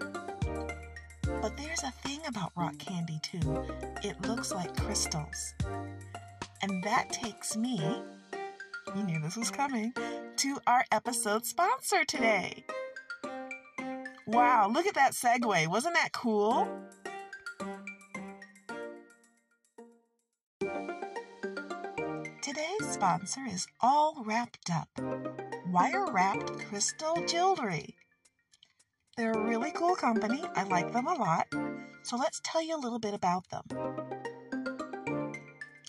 But 1.40 1.56
there's 1.56 1.82
a 1.82 1.90
thing 2.06 2.20
about 2.26 2.52
rock 2.56 2.78
candy 2.78 3.18
too. 3.22 3.64
It 4.02 4.20
looks 4.26 4.52
like 4.52 4.76
crystals. 4.76 5.54
And 6.62 6.82
that 6.84 7.10
takes 7.12 7.56
me, 7.56 7.78
you 8.96 9.02
knew 9.02 9.20
this 9.20 9.36
was 9.36 9.50
coming, 9.50 9.92
to 10.36 10.58
our 10.66 10.84
episode 10.92 11.44
sponsor 11.46 12.04
today. 12.04 12.64
Wow, 14.26 14.70
look 14.72 14.86
at 14.86 14.94
that 14.94 15.12
segue. 15.12 15.68
Wasn't 15.68 15.94
that 15.94 16.12
cool? 16.12 16.68
Today's 22.42 22.88
sponsor 22.88 23.42
is 23.50 23.66
All 23.80 24.22
Wrapped 24.24 24.70
Up 24.70 24.88
wire 25.74 26.06
wrapped 26.12 26.58
crystal 26.68 27.16
jewelry. 27.26 27.96
They're 29.16 29.32
a 29.32 29.38
really 29.38 29.72
cool 29.72 29.96
company. 29.96 30.40
I 30.54 30.62
like 30.62 30.92
them 30.92 31.08
a 31.08 31.14
lot. 31.14 31.48
So 32.04 32.16
let's 32.16 32.40
tell 32.44 32.62
you 32.62 32.76
a 32.76 32.78
little 32.78 33.00
bit 33.00 33.12
about 33.12 33.44
them. 33.50 33.64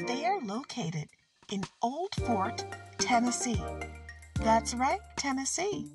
They 0.07 0.25
are 0.25 0.41
located 0.41 1.09
in 1.51 1.65
Old 1.83 2.15
Fort, 2.25 2.65
Tennessee. 2.97 3.61
That's 4.41 4.73
right, 4.75 4.99
Tennessee. 5.17 5.87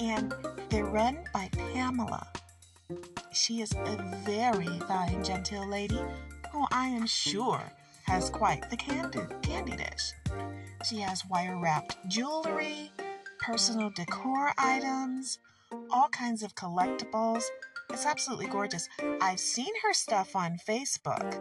And 0.00 0.32
they're 0.68 0.84
run 0.84 1.18
by 1.32 1.48
Pamela. 1.52 2.26
She 3.32 3.60
is 3.60 3.72
a 3.72 4.20
very 4.24 4.78
fine, 4.88 5.22
genteel 5.22 5.68
lady 5.68 6.00
who 6.52 6.66
I 6.70 6.86
am 6.86 7.06
sure 7.06 7.62
has 8.04 8.30
quite 8.30 8.70
the 8.70 8.76
candy, 8.76 9.20
candy 9.42 9.76
dish. 9.76 10.12
She 10.84 10.98
has 11.00 11.26
wire 11.26 11.58
wrapped 11.60 11.96
jewelry, 12.08 12.92
personal 13.40 13.90
decor 13.90 14.52
items, 14.58 15.38
all 15.90 16.08
kinds 16.08 16.42
of 16.42 16.54
collectibles. 16.54 17.42
It's 17.90 18.06
absolutely 18.06 18.46
gorgeous. 18.46 18.88
I've 19.20 19.40
seen 19.40 19.72
her 19.82 19.92
stuff 19.92 20.36
on 20.36 20.58
Facebook. 20.66 21.40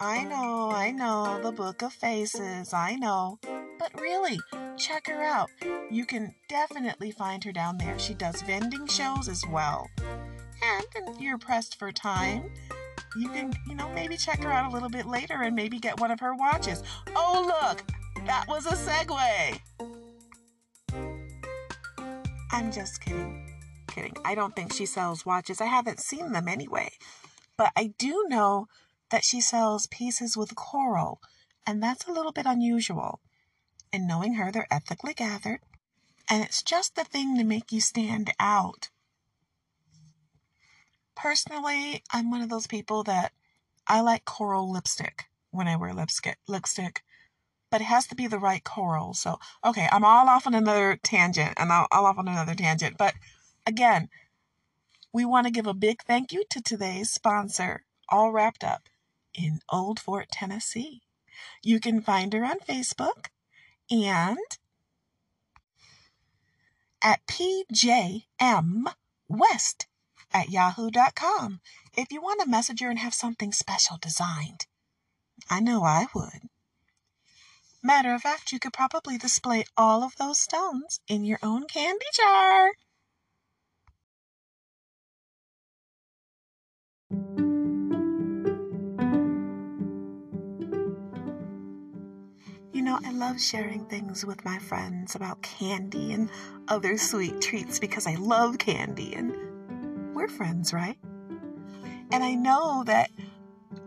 I 0.00 0.24
know, 0.24 0.70
I 0.70 0.90
know, 0.90 1.40
the 1.42 1.52
Book 1.52 1.82
of 1.82 1.92
Faces, 1.92 2.74
I 2.74 2.96
know. 2.96 3.38
But 3.78 4.00
really, 4.00 4.38
check 4.76 5.06
her 5.08 5.22
out. 5.22 5.50
You 5.90 6.06
can 6.06 6.34
definitely 6.48 7.10
find 7.10 7.44
her 7.44 7.52
down 7.52 7.78
there. 7.78 7.98
She 7.98 8.14
does 8.14 8.42
vending 8.42 8.86
shows 8.86 9.28
as 9.28 9.42
well. 9.50 9.88
And 10.00 10.86
if 10.94 11.20
you're 11.20 11.38
pressed 11.38 11.78
for 11.78 11.92
time, 11.92 12.50
you 13.16 13.28
can, 13.28 13.52
you 13.68 13.74
know, 13.74 13.88
maybe 13.94 14.16
check 14.16 14.42
her 14.42 14.52
out 14.52 14.70
a 14.70 14.74
little 14.74 14.88
bit 14.88 15.06
later 15.06 15.42
and 15.42 15.54
maybe 15.54 15.78
get 15.78 16.00
one 16.00 16.10
of 16.10 16.20
her 16.20 16.34
watches. 16.34 16.82
Oh, 17.14 17.44
look, 17.62 17.82
that 18.26 18.46
was 18.48 18.66
a 18.66 18.74
segue. 18.74 19.60
I'm 22.52 22.72
just 22.72 23.02
kidding. 23.02 23.54
Kidding. 23.88 24.16
I 24.24 24.34
don't 24.34 24.56
think 24.56 24.72
she 24.72 24.86
sells 24.86 25.26
watches. 25.26 25.60
I 25.60 25.66
haven't 25.66 26.00
seen 26.00 26.32
them 26.32 26.48
anyway. 26.48 26.90
But 27.56 27.72
I 27.76 27.92
do 27.98 28.24
know 28.28 28.66
that 29.10 29.24
she 29.24 29.40
sells 29.40 29.86
pieces 29.86 30.36
with 30.36 30.54
coral, 30.54 31.20
and 31.66 31.82
that's 31.82 32.06
a 32.06 32.12
little 32.12 32.32
bit 32.32 32.46
unusual. 32.46 33.20
Knowing 33.98 34.34
her, 34.34 34.50
they're 34.50 34.66
ethically 34.70 35.14
gathered, 35.14 35.60
and 36.28 36.42
it's 36.42 36.62
just 36.62 36.94
the 36.94 37.04
thing 37.04 37.36
to 37.36 37.44
make 37.44 37.72
you 37.72 37.80
stand 37.80 38.32
out. 38.38 38.90
Personally, 41.14 42.02
I'm 42.12 42.30
one 42.30 42.42
of 42.42 42.48
those 42.50 42.66
people 42.66 43.02
that 43.04 43.32
I 43.86 44.00
like 44.00 44.24
coral 44.24 44.70
lipstick 44.70 45.26
when 45.50 45.68
I 45.68 45.76
wear 45.76 45.94
lipstick. 45.94 46.38
Lipstick, 46.46 47.02
but 47.70 47.80
it 47.80 47.84
has 47.84 48.06
to 48.08 48.14
be 48.14 48.26
the 48.26 48.38
right 48.38 48.62
coral. 48.62 49.14
So, 49.14 49.38
okay, 49.64 49.88
I'm 49.90 50.04
all 50.04 50.28
off 50.28 50.46
on 50.46 50.54
another 50.54 50.98
tangent, 51.02 51.54
and 51.56 51.72
I'll, 51.72 51.86
all 51.90 52.06
off 52.06 52.18
on 52.18 52.28
another 52.28 52.54
tangent. 52.54 52.96
But 52.98 53.14
again, 53.66 54.08
we 55.12 55.24
want 55.24 55.46
to 55.46 55.52
give 55.52 55.66
a 55.66 55.74
big 55.74 56.02
thank 56.02 56.32
you 56.32 56.44
to 56.50 56.60
today's 56.60 57.10
sponsor, 57.10 57.84
all 58.08 58.32
wrapped 58.32 58.62
up 58.62 58.88
in 59.34 59.60
Old 59.70 59.98
Fort, 59.98 60.28
Tennessee. 60.30 61.02
You 61.62 61.80
can 61.80 62.00
find 62.00 62.32
her 62.32 62.44
on 62.44 62.58
Facebook 62.60 63.26
and 63.90 64.38
at 67.02 67.26
PJM 67.26 68.84
West 69.28 69.86
at 70.32 70.50
yahoo.com 70.50 71.60
if 71.96 72.10
you 72.10 72.20
want 72.20 72.42
a 72.42 72.48
messenger 72.48 72.90
and 72.90 72.98
have 72.98 73.14
something 73.14 73.52
special 73.52 73.96
designed. 73.96 74.66
I 75.48 75.60
know 75.60 75.84
I 75.84 76.06
would. 76.14 76.48
Matter 77.82 78.14
of 78.14 78.22
fact, 78.22 78.52
you 78.52 78.58
could 78.58 78.72
probably 78.72 79.16
display 79.16 79.64
all 79.76 80.02
of 80.02 80.16
those 80.16 80.40
stones 80.40 81.00
in 81.06 81.24
your 81.24 81.38
own 81.42 81.66
candy 81.66 82.06
jar. 82.12 82.72
Know, 92.86 93.00
I 93.04 93.10
love 93.10 93.40
sharing 93.40 93.84
things 93.86 94.24
with 94.24 94.44
my 94.44 94.58
friends 94.60 95.16
about 95.16 95.42
candy 95.42 96.12
and 96.12 96.30
other 96.68 96.96
sweet 96.96 97.40
treats 97.40 97.80
because 97.80 98.06
I 98.06 98.14
love 98.14 98.58
candy 98.58 99.12
and 99.12 100.14
we're 100.14 100.28
friends, 100.28 100.72
right? 100.72 100.96
And 102.12 102.22
I 102.22 102.34
know 102.34 102.84
that 102.86 103.10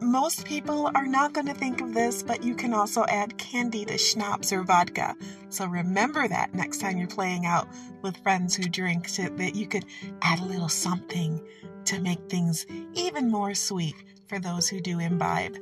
most 0.01 0.43
people 0.43 0.91
are 0.93 1.07
not 1.07 1.31
going 1.31 1.47
to 1.47 1.53
think 1.53 1.79
of 1.79 1.93
this, 1.93 2.23
but 2.23 2.43
you 2.43 2.55
can 2.55 2.73
also 2.73 3.05
add 3.07 3.37
candy 3.37 3.85
to 3.85 3.97
schnapps 3.97 4.51
or 4.51 4.63
vodka. 4.63 5.15
So 5.47 5.65
remember 5.65 6.27
that 6.27 6.53
next 6.53 6.81
time 6.81 6.97
you're 6.97 7.07
playing 7.07 7.45
out 7.45 7.69
with 8.01 8.17
friends 8.17 8.53
who 8.53 8.63
drink, 8.63 9.09
that 9.15 9.55
you 9.55 9.65
could 9.65 9.85
add 10.21 10.39
a 10.39 10.45
little 10.45 10.67
something 10.67 11.41
to 11.85 12.01
make 12.01 12.29
things 12.29 12.65
even 12.93 13.31
more 13.31 13.53
sweet 13.53 13.95
for 14.27 14.39
those 14.39 14.67
who 14.67 14.81
do 14.81 14.99
imbibe. 14.99 15.55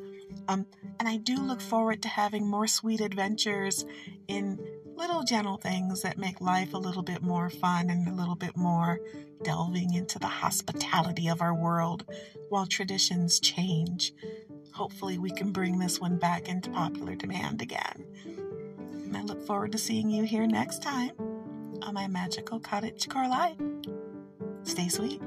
Um, 0.48 0.66
and 1.00 1.08
I 1.08 1.18
do 1.18 1.36
look 1.38 1.62
forward 1.62 2.02
to 2.04 2.08
having 2.08 2.48
more 2.48 2.68
sweet 2.68 3.02
adventures 3.02 3.86
in 4.28 4.60
little 4.96 5.24
gentle 5.24 5.58
things 5.58 6.02
that 6.02 6.18
make 6.18 6.42
life 6.42 6.74
a 6.74 6.78
little 6.78 7.04
bit 7.04 7.22
more 7.22 7.50
fun 7.50 7.90
and 7.90 8.08
a 8.08 8.14
little 8.14 8.36
bit 8.36 8.58
more 8.58 9.00
delving 9.44 9.94
into 9.94 10.18
the 10.18 10.28
hospitality 10.28 11.28
of 11.28 11.42
our 11.42 11.54
world 11.54 12.06
while 12.50 12.66
traditions 12.66 13.40
change. 13.40 14.14
Hopefully, 14.74 15.18
we 15.18 15.32
can 15.32 15.52
bring 15.52 15.80
this 15.80 16.00
one 16.00 16.18
back 16.18 16.48
into 16.50 16.70
popular 16.70 17.16
demand 17.16 17.62
again. 17.62 18.06
And 18.94 19.16
I 19.16 19.22
look 19.22 19.46
forward 19.46 19.72
to 19.72 19.78
seeing 19.78 20.10
you 20.10 20.24
here 20.24 20.48
next 20.48 20.82
time 20.82 21.12
on 21.82 21.94
my 21.94 22.08
magical 22.08 22.60
cottage 22.60 23.08
core 23.08 23.28
life. 23.28 23.58
Stay 24.64 24.90
sweet. 24.90 25.22